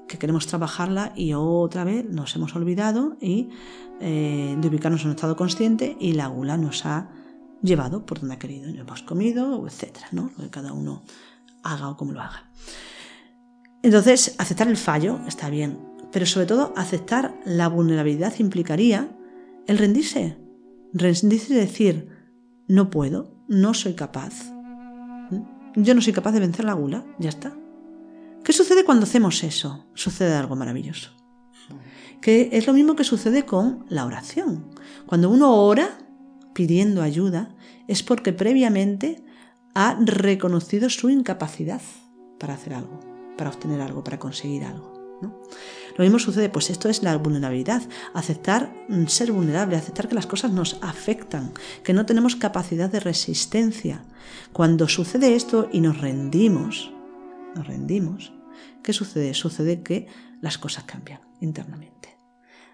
[0.08, 3.50] Que queremos trabajarla y otra vez nos hemos olvidado y
[4.00, 7.08] eh, de ubicarnos en un estado consciente y la gula nos ha
[7.62, 8.68] llevado por donde ha querido.
[8.68, 10.30] Y no hemos comido, etcétera, ¿no?
[10.36, 11.02] Lo que cada uno
[11.62, 12.50] haga o como lo haga.
[13.82, 15.78] Entonces, aceptar el fallo está bien,
[16.12, 19.16] pero sobre todo aceptar la vulnerabilidad implicaría
[19.66, 20.36] el rendirse.
[20.92, 22.08] Rendirse y decir,
[22.68, 24.52] no puedo, no soy capaz.
[25.30, 25.42] ¿Mm?
[25.76, 27.56] Yo no soy capaz de vencer la gula, ya está.
[28.44, 29.86] ¿Qué sucede cuando hacemos eso?
[29.94, 31.10] Sucede algo maravilloso.
[32.20, 34.70] Que es lo mismo que sucede con la oración.
[35.06, 35.98] Cuando uno ora
[36.52, 37.54] pidiendo ayuda,
[37.88, 39.24] es porque previamente
[39.74, 41.80] ha reconocido su incapacidad
[42.38, 43.00] para hacer algo,
[43.38, 45.01] para obtener algo, para conseguir algo.
[45.96, 47.82] Lo mismo sucede, pues esto es la vulnerabilidad,
[48.14, 51.52] aceptar mm, ser vulnerable, aceptar que las cosas nos afectan,
[51.84, 54.02] que no tenemos capacidad de resistencia.
[54.52, 56.92] Cuando sucede esto y nos rendimos,
[57.54, 58.32] nos rendimos,
[58.82, 59.34] ¿qué sucede?
[59.34, 60.06] Sucede que
[60.40, 62.16] las cosas cambian internamente.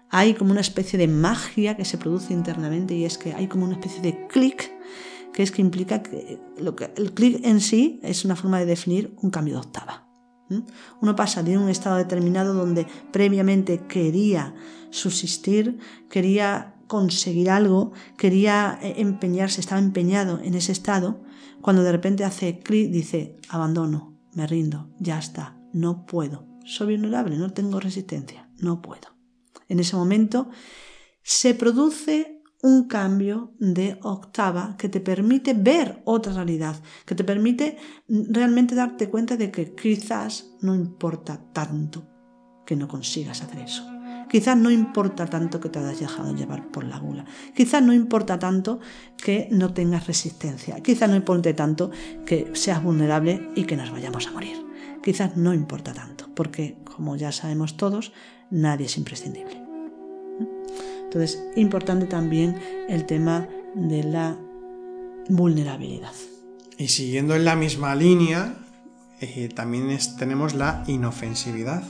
[0.09, 3.65] Hay como una especie de magia que se produce internamente y es que hay como
[3.65, 4.71] una especie de clic
[5.33, 8.65] que es que implica que, lo que el clic en sí es una forma de
[8.65, 10.08] definir un cambio de octava.
[11.01, 14.55] Uno pasa de un estado determinado donde previamente quería
[14.89, 15.79] subsistir,
[16.09, 21.21] quería conseguir algo, quería eh, empeñarse, estaba empeñado en ese estado,
[21.61, 27.37] cuando de repente hace clic, dice, abandono, me rindo, ya está, no puedo, soy vulnerable,
[27.37, 29.07] no tengo resistencia, no puedo.
[29.67, 30.49] En ese momento
[31.21, 37.77] se produce un cambio de octava que te permite ver otra realidad, que te permite
[38.07, 42.05] realmente darte cuenta de que quizás no importa tanto
[42.65, 43.83] que no consigas hacer eso.
[44.29, 47.25] Quizás no importa tanto que te hayas dejado llevar por la gula.
[47.55, 48.79] Quizás no importa tanto
[49.17, 50.81] que no tengas resistencia.
[50.81, 51.89] Quizás no importe tanto
[52.27, 54.57] que seas vulnerable y que nos vayamos a morir.
[55.01, 58.11] Quizás no importa tanto, porque como ya sabemos todos,
[58.51, 59.63] nadie es imprescindible.
[61.09, 62.55] Entonces, importante también
[62.87, 64.37] el tema de la
[65.27, 66.11] vulnerabilidad.
[66.77, 68.53] Y siguiendo en la misma línea,
[69.19, 71.83] eh, también es- tenemos la inofensividad.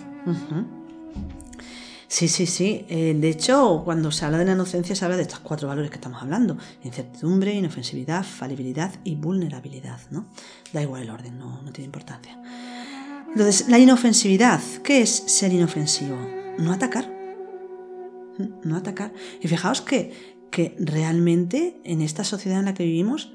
[2.07, 2.85] Sí, sí, sí.
[2.89, 5.91] Eh, de hecho, cuando se habla de la inocencia, se habla de estos cuatro valores
[5.91, 9.99] que estamos hablando: incertidumbre, inofensividad, falibilidad y vulnerabilidad.
[10.11, 10.25] ¿no?
[10.73, 12.41] Da igual el orden, no, no tiene importancia.
[13.31, 14.61] Entonces, la inofensividad.
[14.83, 16.17] ¿Qué es ser inofensivo?
[16.57, 17.18] No atacar.
[18.63, 19.13] No atacar.
[19.41, 20.11] Y fijaos que,
[20.51, 23.31] que realmente en esta sociedad en la que vivimos,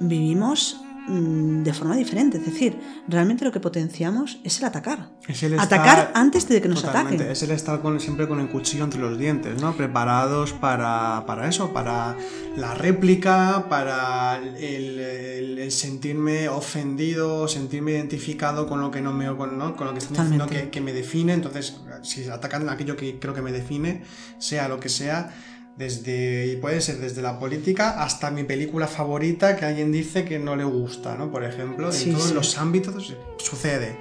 [0.00, 2.38] vivimos de forma diferente.
[2.38, 2.78] Es decir,
[3.08, 5.08] realmente lo que potenciamos es el atacar.
[5.26, 7.32] Es el atacar estar- antes de que nos Totalmente, ataquen.
[7.32, 9.74] Es el estar con, siempre con el cuchillo entre los dientes, ¿no?
[9.76, 12.16] Preparados para, para eso, para
[12.56, 19.34] la réplica, para el, el- el sentirme ofendido, sentirme identificado con lo que no me
[19.36, 19.76] con, ¿no?
[19.76, 21.32] con lo que están diciendo que, que me define.
[21.34, 24.02] Entonces, si atacan aquello que creo que me define,
[24.38, 25.32] sea lo que sea,
[25.76, 30.38] desde y puede ser desde la política hasta mi película favorita que alguien dice que
[30.38, 31.30] no le gusta, ¿no?
[31.30, 32.34] Por ejemplo, Sí, en todos sí.
[32.34, 33.96] los ámbitos sucede.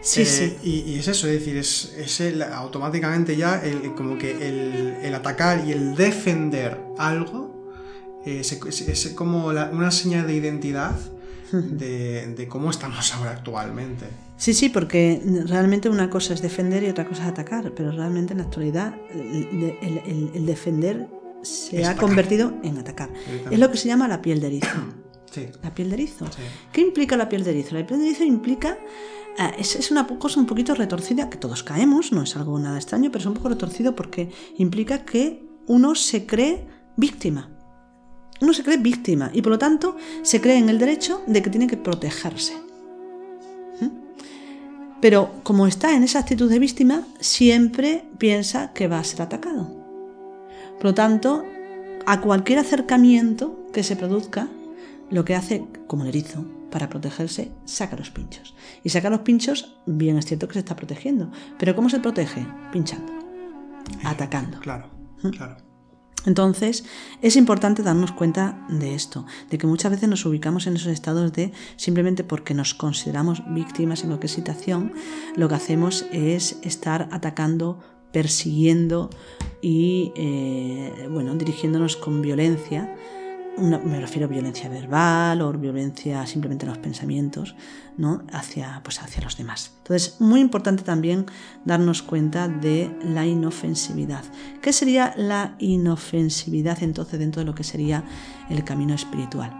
[0.00, 0.56] Sí, Eh, sí.
[0.62, 4.96] Y, y es eso, es decir, es, es el- automáticamente ya el, como que el,
[5.02, 7.56] el atacar y el defender algo
[8.24, 10.96] eh, es, es como la- una señal de identidad
[11.52, 14.06] de, de cómo estamos ahora actualmente.
[14.36, 18.32] Sí, sí, porque realmente una cosa es defender y otra cosa es atacar, pero realmente
[18.34, 21.08] en la actualidad el, el- el- el defender
[21.42, 22.08] se Es ha atacar.
[22.08, 23.10] convertido en atacar.
[23.50, 24.68] Es lo que se llama la piel de erizo.
[25.30, 25.46] Sí.
[25.62, 26.24] La piel de erizo.
[26.28, 26.40] Sí.
[26.72, 27.74] ¿Qué implica la piel de erizo?
[27.74, 28.78] La piel de erizo implica,
[29.38, 32.78] eh, es, es una cosa un poquito retorcida, que todos caemos, no es algo nada
[32.78, 37.50] extraño, pero es un poco retorcido porque implica que uno se cree víctima.
[38.40, 41.50] Uno se cree víctima y por lo tanto se cree en el derecho de que
[41.50, 42.54] tiene que protegerse.
[43.80, 43.88] ¿Mm?
[45.00, 49.76] Pero como está en esa actitud de víctima, siempre piensa que va a ser atacado.
[50.76, 51.44] Por lo tanto,
[52.06, 54.48] a cualquier acercamiento que se produzca,
[55.10, 58.54] lo que hace, como el erizo, para protegerse, saca los pinchos.
[58.84, 61.30] Y saca los pinchos, bien es cierto que se está protegiendo.
[61.58, 62.46] Pero ¿cómo se protege?
[62.72, 63.12] Pinchando,
[64.04, 64.60] atacando.
[64.60, 64.90] Claro,
[65.32, 65.67] claro.
[66.28, 66.84] Entonces,
[67.22, 71.32] es importante darnos cuenta de esto, de que muchas veces nos ubicamos en esos estados
[71.32, 74.92] de simplemente porque nos consideramos víctimas en cualquier situación,
[75.36, 77.80] lo que hacemos es estar atacando,
[78.12, 79.08] persiguiendo
[79.62, 82.94] y, eh, bueno, dirigiéndonos con violencia
[83.58, 87.54] me refiero a violencia verbal o violencia simplemente en los pensamientos,
[87.96, 88.22] ¿no?
[88.32, 89.72] Hacia, pues hacia los demás.
[89.78, 91.26] Entonces, muy importante también
[91.64, 94.24] darnos cuenta de la inofensividad.
[94.62, 98.04] ¿Qué sería la inofensividad entonces dentro de lo que sería
[98.48, 99.52] el camino espiritual?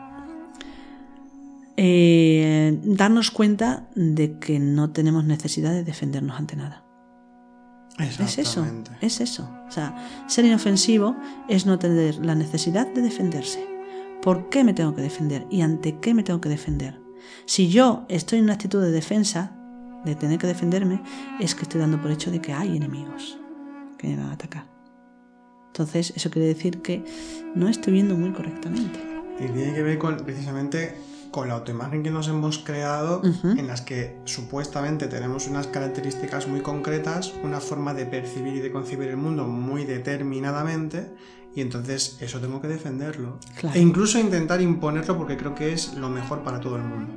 [1.77, 6.85] Eh, darnos cuenta de que no tenemos necesidad de defendernos ante nada.
[7.99, 8.65] Es eso,
[9.01, 9.49] es eso.
[9.67, 11.17] O sea, ser inofensivo
[11.49, 13.78] es no tener la necesidad de defenderse.
[14.23, 15.47] ¿Por qué me tengo que defender?
[15.51, 17.01] ¿Y ante qué me tengo que defender?
[17.47, 19.53] Si yo estoy en una actitud de defensa,
[20.05, 21.03] de tener que defenderme,
[21.41, 23.39] es que estoy dando por hecho de que hay enemigos
[23.97, 24.67] que me van a atacar.
[25.69, 27.05] Entonces, eso quiere decir que
[27.55, 28.99] no estoy viendo muy correctamente.
[29.39, 30.97] Y tiene que ver con precisamente
[31.31, 36.61] con la autoimagen que nos hemos creado, en las que supuestamente tenemos unas características muy
[36.61, 41.13] concretas, una forma de percibir y de concebir el mundo muy determinadamente,
[41.55, 43.39] y entonces eso tengo que defenderlo.
[43.59, 43.77] Claro.
[43.77, 47.13] E incluso intentar imponerlo porque creo que es lo mejor para todo el mundo.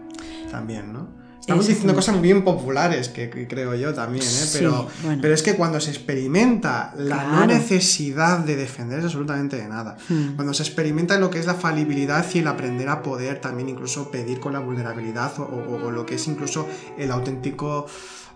[0.49, 1.19] También, ¿no?
[1.39, 4.27] Estamos Es- diciendo cosas bien populares que, que creo yo también, ¿eh?
[4.27, 5.19] Sí, Pero, bueno.
[5.23, 7.47] pero es que cuando se experimenta la no Claro.
[7.47, 10.35] necesidad de defenderse absolutamente de nada, Hmm.
[10.35, 14.11] cuando se experimenta lo que es la falibilidad y el aprender a poder también incluso
[14.11, 16.67] pedir con la vulnerabilidad o, o- o lo que es incluso
[16.99, 17.87] el auténtico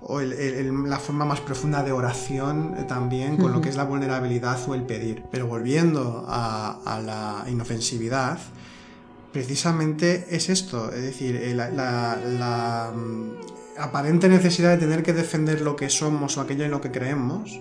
[0.08, 3.70] o el- el- el- la forma más profunda de oración eh, también con lo que
[3.70, 5.24] es la vulnerabilidad o el pedir.
[5.32, 8.38] Pero volviendo a, a la inofensividad,
[9.32, 13.32] precisamente es esto, es decir, eh, la, la- la, mm,
[13.82, 17.60] aparente necesidad de tener que defender lo que somos o aquello en lo que creemos,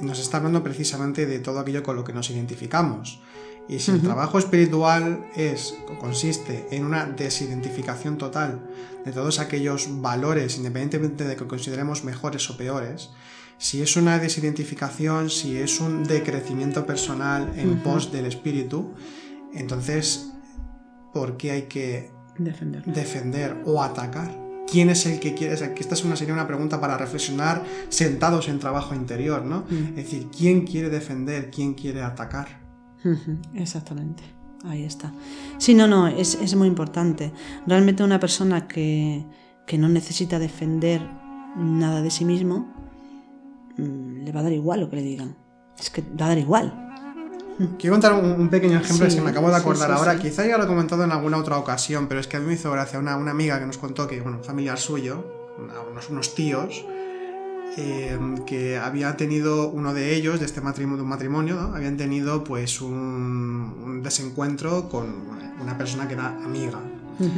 [0.00, 3.20] nos está hablando precisamente de todo aquello con lo que nos identificamos.
[3.68, 8.66] Y si el trabajo espiritual es o consiste en una desidentificación total
[9.04, 13.10] de todos aquellos valores, independientemente de que consideremos mejores o peores,
[13.58, 18.94] si es una desidentificación, si es un decrecimiento personal en pos del espíritu,
[19.52, 20.30] entonces,
[21.12, 22.84] ¿por qué hay que Defender.
[22.84, 24.48] defender o atacar?
[24.70, 25.54] ¿Quién es el que quiere?
[25.54, 29.44] O sea, que esta es una, sería una pregunta para reflexionar sentados en trabajo interior,
[29.44, 29.64] ¿no?
[29.68, 29.88] Mm.
[29.90, 31.50] Es decir, ¿quién quiere defender?
[31.50, 32.57] ¿Quién quiere atacar?
[33.54, 34.22] Exactamente,
[34.64, 35.12] ahí está.
[35.58, 37.32] Sí, no, no, es, es muy importante.
[37.66, 39.24] Realmente una persona que,
[39.66, 41.00] que no necesita defender
[41.56, 42.74] nada de sí mismo,
[43.76, 45.36] mm, le va a dar igual lo que le digan.
[45.78, 46.84] Es que va a dar igual.
[47.78, 50.18] Quiero contar un, pequeño ejemplo, Sí, que me acabo de acordar sí, ahora.
[50.18, 52.54] Quizá ya lo he comentado en alguna otra ocasión, pero es que a mí me
[52.54, 55.24] hizo gracia una, una amiga que nos contó que, bueno, un familiar suyo,
[55.58, 56.84] unos, unos tíos,
[57.76, 61.74] eh, que había tenido uno de ellos, de este matrimonio, de un matrimonio, ¿no?
[61.76, 65.14] habían tenido pues un, un desencuentro con
[65.60, 66.78] una persona que era amiga.
[67.18, 67.30] Ujú.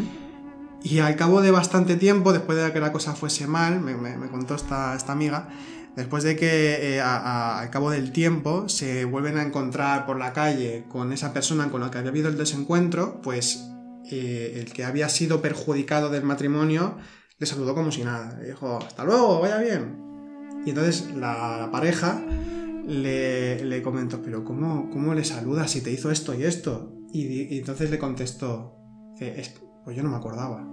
[0.83, 4.17] Y al cabo de bastante tiempo, después de que la cosa fuese mal, me, me-
[4.17, 5.49] me contó esta, esta amiga,
[5.95, 10.19] después de que eh, a- a- al cabo del tiempo se vuelven a encontrar por
[10.19, 13.67] la calle con esa persona con la que había habido el desencuentro, pues
[14.11, 16.97] eh, el que había sido perjudicado del matrimonio
[17.39, 18.39] le saludó como si nada.
[18.41, 20.10] Le dijo, hasta luego, vaya bien.
[20.65, 22.21] Y entonces la, pareja
[22.87, 26.93] le, le comentó, pero ¿cómo, ¿cómo le saludas si te hizo esto y esto?
[27.13, 28.77] Y, entonces le contestó,
[29.21, 29.55] "Eh, es-
[29.85, 30.67] pues yo no me acordaba.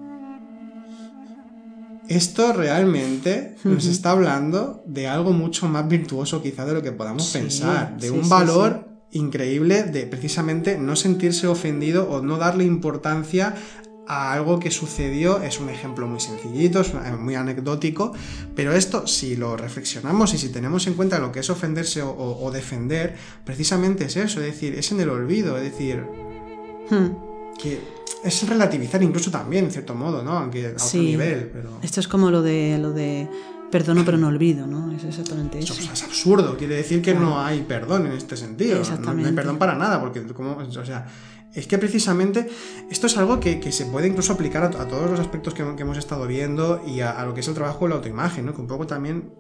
[2.07, 7.25] Esto realmente nos está hablando de algo mucho más virtuoso quizá de lo que podamos
[7.27, 12.37] Sí, pensar, de sí, un sí, valor increíble de precisamente no sentirse ofendido o no
[12.37, 13.55] darle importancia
[14.07, 15.41] a algo que sucedió.
[15.41, 18.13] Es un ejemplo muy sencillito, es una- muy anecdótico,
[18.55, 22.09] pero esto si lo reflexionamos y si tenemos en cuenta lo que es ofenderse o,
[22.11, 26.03] o- o defender, precisamente es eso, es decir, es en el olvido, es decir,
[26.89, 27.07] Hmm.
[27.61, 27.79] que
[28.23, 30.31] es relativizar incluso también, en cierto modo, ¿no?
[30.37, 30.99] Aunque a otro Sí.
[30.99, 31.77] nivel, pero...
[31.81, 33.27] Esto es como lo de lo de
[33.71, 34.93] perdono pero no olvido, ¿no?
[34.95, 35.91] Es exactamente Eso eso.
[35.91, 37.25] es absurdo, quiere decir que Claro.
[37.27, 38.79] no hay perdón en este sentido.
[39.01, 41.05] No- No, hay perdón para nada, porque como, o sea,
[41.59, 42.47] es que precisamente
[42.89, 45.63] esto es algo que, que se puede incluso aplicar a, a todos los aspectos que,
[45.75, 48.45] que hemos estado viendo y a, a lo que es el trabajo de la autoimagen,
[48.45, 48.53] ¿no?
[48.53, 49.33] Que un poco también,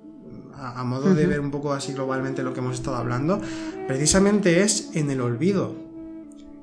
[0.55, 3.39] a, a modo de ver un poco así globalmente lo que hemos estado hablando,
[3.87, 5.86] precisamente es en el olvido.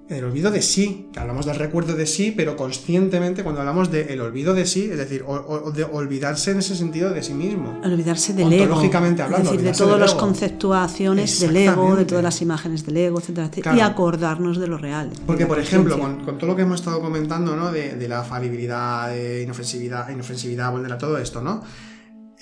[0.07, 4.21] El olvido de sí, que hablamos del recuerdo de sí, pero conscientemente cuando hablamos del
[4.21, 7.81] olvido de sí, es decir, o- o- de olvidarse en ese sentido de sí mismo.
[7.83, 8.75] Olvidarse del ego.
[8.77, 13.19] Hablando, es decir, de todas las conceptuaciones del ego, de todas las imágenes del ego,
[13.19, 13.79] etcétera, etcétera, Claro.
[13.79, 15.09] y acordarnos de lo real.
[15.11, 17.73] de Porque, por ejemplo, con, con todo lo que hemos estado comentando, ¿no?
[17.73, 21.63] De, de la falibilidad, de inofensividad, inofensividad, vulnera todo esto, ¿no?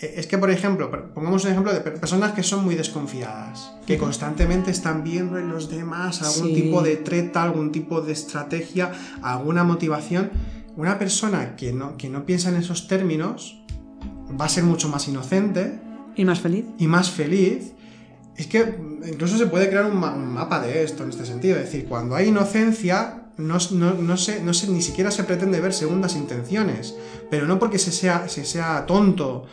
[0.03, 3.73] Eh, Es que, por ejemplo, pongamos un ejemplo de per- personas que son muy desconfiadas,
[3.87, 6.55] que constantemente están viendo en los demás algún Sí.
[6.63, 8.91] tipo de treta, algún tipo de estrategia,
[9.23, 10.31] alguna motivación.
[10.77, 13.63] Una persona que no, que no piensa en esos términos
[14.41, 15.79] va a ser mucho más inocente,
[16.17, 16.65] Y más feliz.
[16.79, 17.73] y más feliz,
[18.37, 18.77] es que
[19.07, 21.57] incluso se puede crear un, ma- un mapa de esto en este sentido.
[21.59, 25.61] Es decir, cuando hay inocencia, no, no- no se, no se- ni siquiera se pretende
[25.61, 26.95] ver segundas intenciones,
[27.31, 29.45] pero no porque se sea, se sea tonto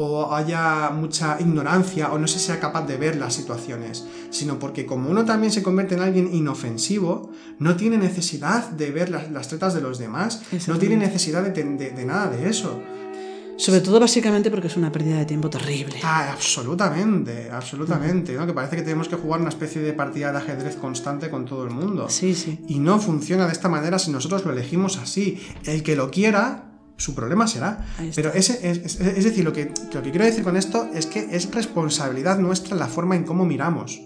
[0.00, 4.86] o haya mucha ignorancia o no se sea capaz de ver las situaciones, sino porque
[4.86, 9.48] como uno también se convierte en alguien inofensivo, no tiene necesidad de ver las, las
[9.48, 12.80] tretas de los demás, no tiene necesidad de, de- de nada de eso.
[13.56, 15.96] Sobre todo básicamente porque es una pérdida de tiempo terrible.
[16.04, 18.46] Ah, absolutamente, absolutamente, ¿no?
[18.46, 21.64] Que parece que tenemos que jugar una especie de partida de ajedrez constante con todo
[21.64, 22.08] el mundo.
[22.08, 22.60] Sí, sí.
[22.68, 25.42] Y no funciona de esta manera si nosotros lo elegimos así.
[25.64, 26.67] El que lo quiera,
[26.98, 27.86] su problema será.
[28.14, 31.06] Pero ese, es, es- es decir, lo que, lo que quiero decir con esto es
[31.06, 34.02] que es responsabilidad nuestra la forma en cómo miramos.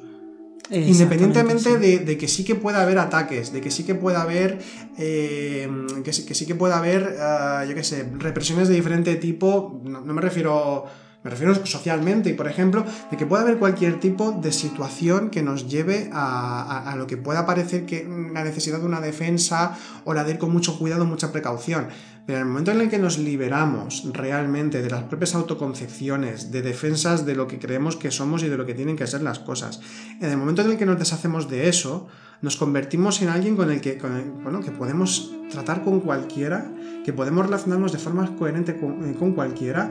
[0.88, 1.76] Independientemente sí.
[1.76, 4.58] de, de que sí que pueda haber ataques, de que sí que pueda haber,
[4.96, 5.68] eh,
[6.04, 9.80] que, sí, que sí que pueda haber, ah, yo qué sé, represiones de diferente tipo,
[9.84, 10.84] no, no me refiero,
[11.24, 15.42] me refiero socialmente, y por ejemplo, de que pueda haber cualquier tipo de situación que
[15.42, 19.76] nos lleve a, a- a lo que pueda parecer que la necesidad de una defensa
[20.04, 21.88] o la de ir con mucho cuidado, mucha precaución.
[22.26, 26.62] Pero en el momento en el que nos liberamos realmente de las propias autoconcepciones, de
[26.62, 29.40] defensas de lo que creemos que somos y de lo que tienen que ser las
[29.40, 29.80] cosas,
[30.20, 32.08] en el momento en el que nos deshacemos de eso,
[32.40, 36.70] nos convertimos en alguien con el que, con bueno, que podemos tratar con cualquiera,
[37.04, 39.90] que podemos relacionarnos de forma coherente con, eh, con cualquiera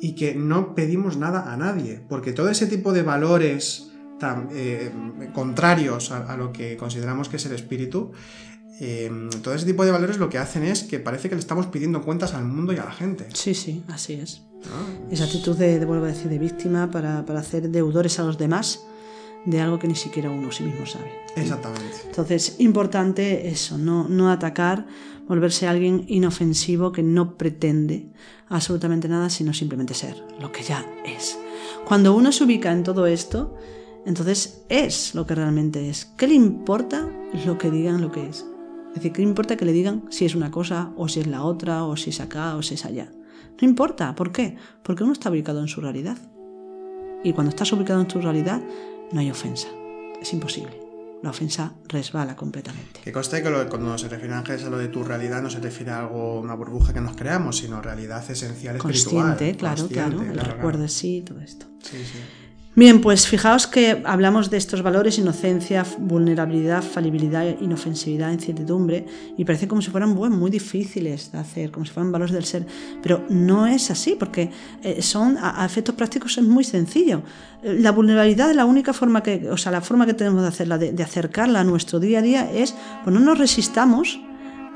[0.00, 4.90] y que no pedimos nada a nadie, porque todo ese tipo de valores tan, eh,
[5.34, 8.12] contrarios a lo que consideramos que es el espíritu,
[8.80, 9.10] eh,
[9.42, 12.02] todo ese tipo de valores lo que hacen es que parece que le estamos pidiendo
[12.02, 13.26] cuentas al mundo y a la gente.
[13.32, 14.42] Sí, sí, así es.
[14.52, 15.12] ¿no?
[15.12, 18.36] Esa actitud de, de, vuelvo a decir, de víctima para, para hacer deudores a los
[18.38, 18.80] demás
[19.46, 21.10] de algo que ni siquiera uno sí mismo sabe.
[21.36, 21.96] Exactamente.
[22.04, 24.86] Entonces, importante eso, no, no atacar,
[25.26, 28.10] volverse alguien inofensivo que no pretende
[28.48, 31.38] absolutamente nada, sino simplemente ser lo que ya es.
[31.86, 33.56] Cuando uno se ubica en todo esto,
[34.04, 36.06] entonces es lo que realmente es.
[36.16, 37.08] ¿Qué le importa
[37.44, 38.44] lo que digan lo que es?
[38.96, 41.42] Es decir, ¿qué importa que le digan si es una cosa o si es la
[41.42, 43.12] otra o si es acá o si es allá?
[43.60, 44.56] No importa, ¿por qué?
[44.82, 46.16] Porque uno está ubicado en su realidad.
[47.22, 48.62] Y cuando estás ubicado en tu realidad,
[49.12, 49.68] no hay ofensa.
[50.22, 50.80] Es imposible.
[51.22, 53.00] La ofensa resbala completamente.
[53.04, 55.60] Que conste que lo- cuando se refiere Ángeles a lo de tu realidad no se
[55.60, 59.36] refiere a algo, una burbuja que nos creamos, sino realidad esencial espiritual.
[59.36, 60.22] Consciente, claro, consciente, claro.
[60.22, 60.92] El claro, recuerdo claro.
[60.92, 61.66] sí, todo esto.
[61.82, 62.18] Sí, sí.
[62.78, 69.66] Bien, pues fijaos que hablamos de estos valores, inocencia, vulnerabilidad, falibilidad, inofensividad, incertidumbre, y parece
[69.66, 72.66] como si fueran muy difíciles de hacer, como si fueran valores del ser,
[73.02, 74.50] pero no es así, porque
[74.82, 77.22] eh, son a, efectos prácticos es muy sencillo.
[77.62, 80.92] La vulnerabilidad, la única forma que, o sea, la forma que tenemos de hacerla, de,
[80.92, 84.20] de acercarla a nuestro día a día es, pues no nos resistamos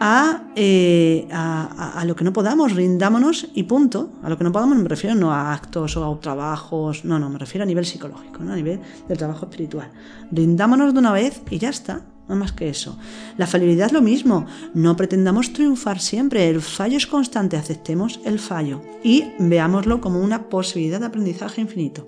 [0.01, 4.11] a, eh, a, a- lo que no podamos, rindámonos y punto.
[4.22, 7.28] A lo que no podamos me refiero no a actos o a trabajos, no, no,
[7.28, 8.53] me refiero a nivel psicológico, ¿no?
[8.53, 9.90] a nivel del trabajo espiritual.
[10.32, 12.98] Rindámonos de una vez y ya está, no más que eso.
[13.36, 18.38] La falibilidad es lo mismo, no pretendamos triunfar siempre, el fallo es constante, aceptemos el
[18.38, 22.07] fallo y veámoslo como una posibilidad de aprendizaje infinito.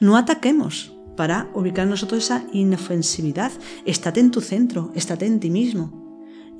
[0.00, 3.52] No ataquemos para ubicar nosotros esa inofensividad.
[3.84, 6.09] Estate en tu centro, estate en ti mismo.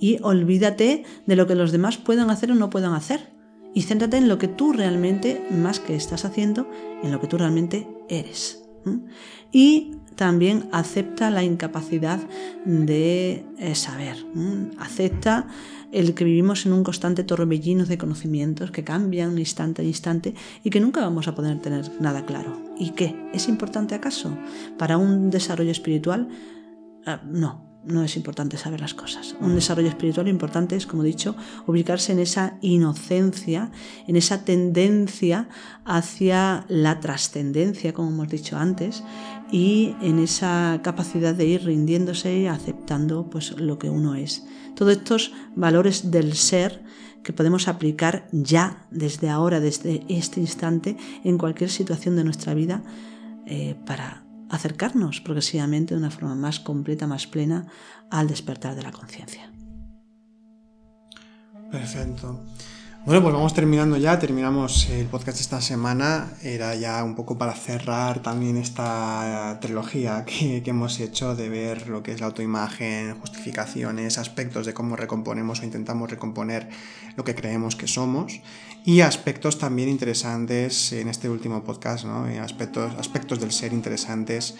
[0.00, 3.32] Y olvídate de lo que los demás puedan hacer o no puedan hacer.
[3.74, 6.68] Y céntrate en lo que tú realmente, más que estás haciendo,
[7.04, 8.64] en lo que tú realmente eres.
[9.52, 12.20] Y también acepta la incapacidad
[12.64, 14.16] de eh, saber.
[14.78, 15.46] Acepta
[15.92, 20.70] el que vivimos en un constante torbellino de conocimientos que cambian instante a instante y
[20.70, 22.56] que nunca vamos a poder tener nada claro.
[22.78, 23.16] ¿Y qué?
[23.32, 24.36] ¿Es importante acaso
[24.78, 26.28] para un desarrollo espiritual?
[27.06, 29.36] Ah, no, no es importante saber las cosas.
[29.40, 31.34] Un desarrollo espiritual importante es, como he dicho,
[31.66, 33.70] ubicarse en esa inocencia,
[34.06, 35.48] en esa tendencia
[35.84, 39.02] hacia la trascendencia, como hemos dicho antes,
[39.50, 44.46] y en esa capacidad de ir rindiéndose y aceptando pues, lo que uno es.
[44.74, 46.82] Todos estos valores del ser
[47.22, 52.82] que podemos aplicar ya, desde ahora, desde este instante, en cualquier situación de nuestra vida,
[53.46, 57.66] eh, para acercarnos progresivamente de una forma más completa, más plena
[58.10, 59.50] al despertar de la conciencia.
[61.70, 62.44] Perfecto.
[63.06, 66.34] Bueno, pues vamos terminando ya, terminamos el podcast esta semana.
[66.42, 72.02] Era ya un poco para cerrar también esta trilogía que, hemos hecho de ver lo
[72.02, 76.68] que es la autoimagen, justificaciones, aspectos de cómo recomponemos o intentamos recomponer
[77.16, 78.42] lo que creemos que somos
[78.84, 82.30] y aspectos también interesantes en este último podcast, ¿no?
[82.30, 84.56] Y aspectos, aspectos del ser interesantes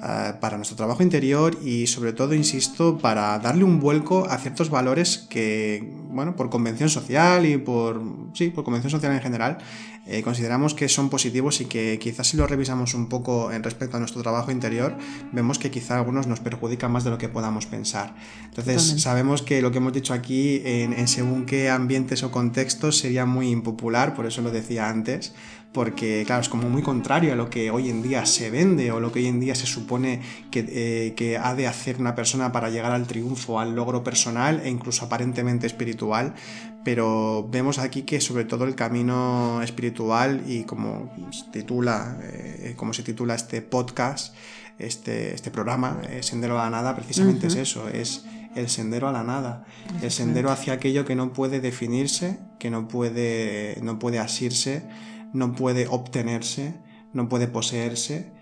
[0.00, 4.70] eh, para nuestro trabajo interior y sobre todo, insisto, para darle un vuelco a ciertos
[4.70, 8.00] valores que, bueno, por convención social y por,
[8.32, 9.58] sí, por convención social en general,
[10.06, 13.96] eh, consideramos que son positivos y que quizás si lo revisamos un poco en respecto
[13.96, 14.96] a nuestro trabajo interior,
[15.32, 18.14] vemos que quizá algunos nos perjudican más de lo que podamos pensar.
[18.44, 19.02] Entonces, Totalmente.
[19.02, 23.26] sabemos que lo que hemos dicho aquí, en, en según qué ambientes o contextos, sería
[23.26, 25.34] muy impopular, por eso lo decía antes,
[25.72, 29.00] porque claro, es como muy contrario a lo que hoy en día se vende o
[29.00, 32.52] lo que hoy en día se supone que, eh, que ha de hacer una persona
[32.52, 36.34] para llegar al triunfo, al logro personal e incluso aparentemente espiritual,
[36.84, 42.94] pero vemos aquí que sobre todo el camino espiritual y como se titula, eh, como
[42.94, 44.34] se titula este podcast,
[44.78, 49.12] este, este programa, eh, Sendero a la Nada, precisamente es eso, es el sendero a
[49.12, 49.64] la nada,
[50.02, 54.82] el sendero hacia aquello que no puede definirse, que no puede, no puede asirse,
[55.32, 56.74] no puede obtenerse,
[57.12, 58.32] no puede poseerse.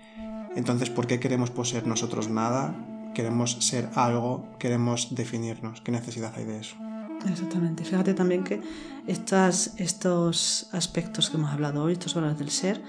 [0.55, 2.74] Entonces, ¿por qué queremos poseer nosotros nada?
[3.14, 5.80] Queremos ser algo, queremos definirnos.
[5.80, 6.76] ¿Qué necesidad hay de eso?
[7.30, 7.84] Exactamente.
[7.84, 8.61] Fíjate también que
[9.07, 12.82] estas, estos aspectos que hemos hablado hoy, estos valores del ser,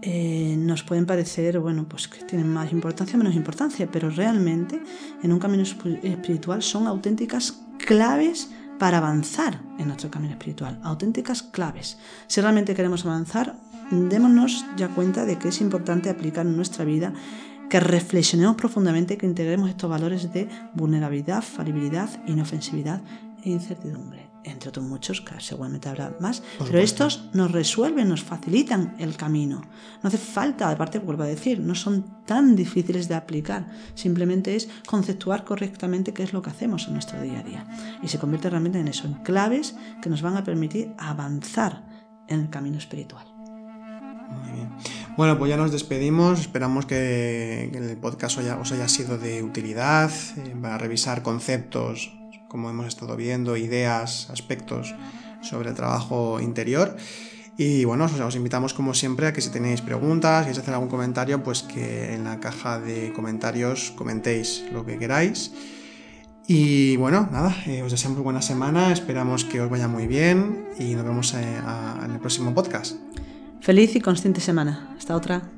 [0.00, 4.80] eh, nos pueden parecer, bueno, pues que tienen más importancia o menos importancia, pero realmente
[5.22, 11.98] en un camino espiritual son auténticas claves para avanzar en nuestro camino espiritual, auténticas claves.
[12.26, 13.56] Si realmente queremos avanzar,
[13.90, 17.12] démonos ya cuenta de que es importante aplicar en nuestra vida
[17.68, 23.02] que reflexionemos profundamente, que integremos estos valores de vulnerabilidad, falibilidad, inofensividad
[23.44, 28.96] e incertidumbre, entre otros muchos, que seguramente habrá más, pero estos nos resuelven, nos facilitan
[28.98, 29.62] el camino.
[30.02, 34.68] No hace falta, aparte vuelvo a decir, no son tan difíciles de aplicar, simplemente es
[34.86, 37.66] conceptuar correctamente qué es lo que hacemos en nuestro día a día.
[38.02, 41.86] Y se convierte realmente en eso, en claves que nos van a permitir avanzar
[42.28, 43.26] en el camino espiritual.
[44.28, 44.68] Muy bien.
[45.16, 46.40] Bueno, pues ya nos despedimos.
[46.40, 52.12] Esperamos que el podcast os haya, sido de utilidad eh, para revisar conceptos,
[52.48, 54.94] como hemos estado viendo, ideas, aspectos
[55.42, 56.96] sobre el trabajo interior.
[57.56, 60.88] Y bueno, os, os invitamos como siempre a que si tenéis preguntas, queréis hacer algún
[60.88, 65.52] comentario, pues que en la caja de comentarios comentéis lo que queráis.
[66.50, 70.94] Y bueno, nada, eh, os deseamos buena semana, esperamos que os vaya muy bien y
[70.94, 71.42] nos vemos eh,
[72.02, 72.96] en el próximo podcast.
[73.60, 74.94] Feliz y consciente semana.
[74.96, 75.57] Hasta otra.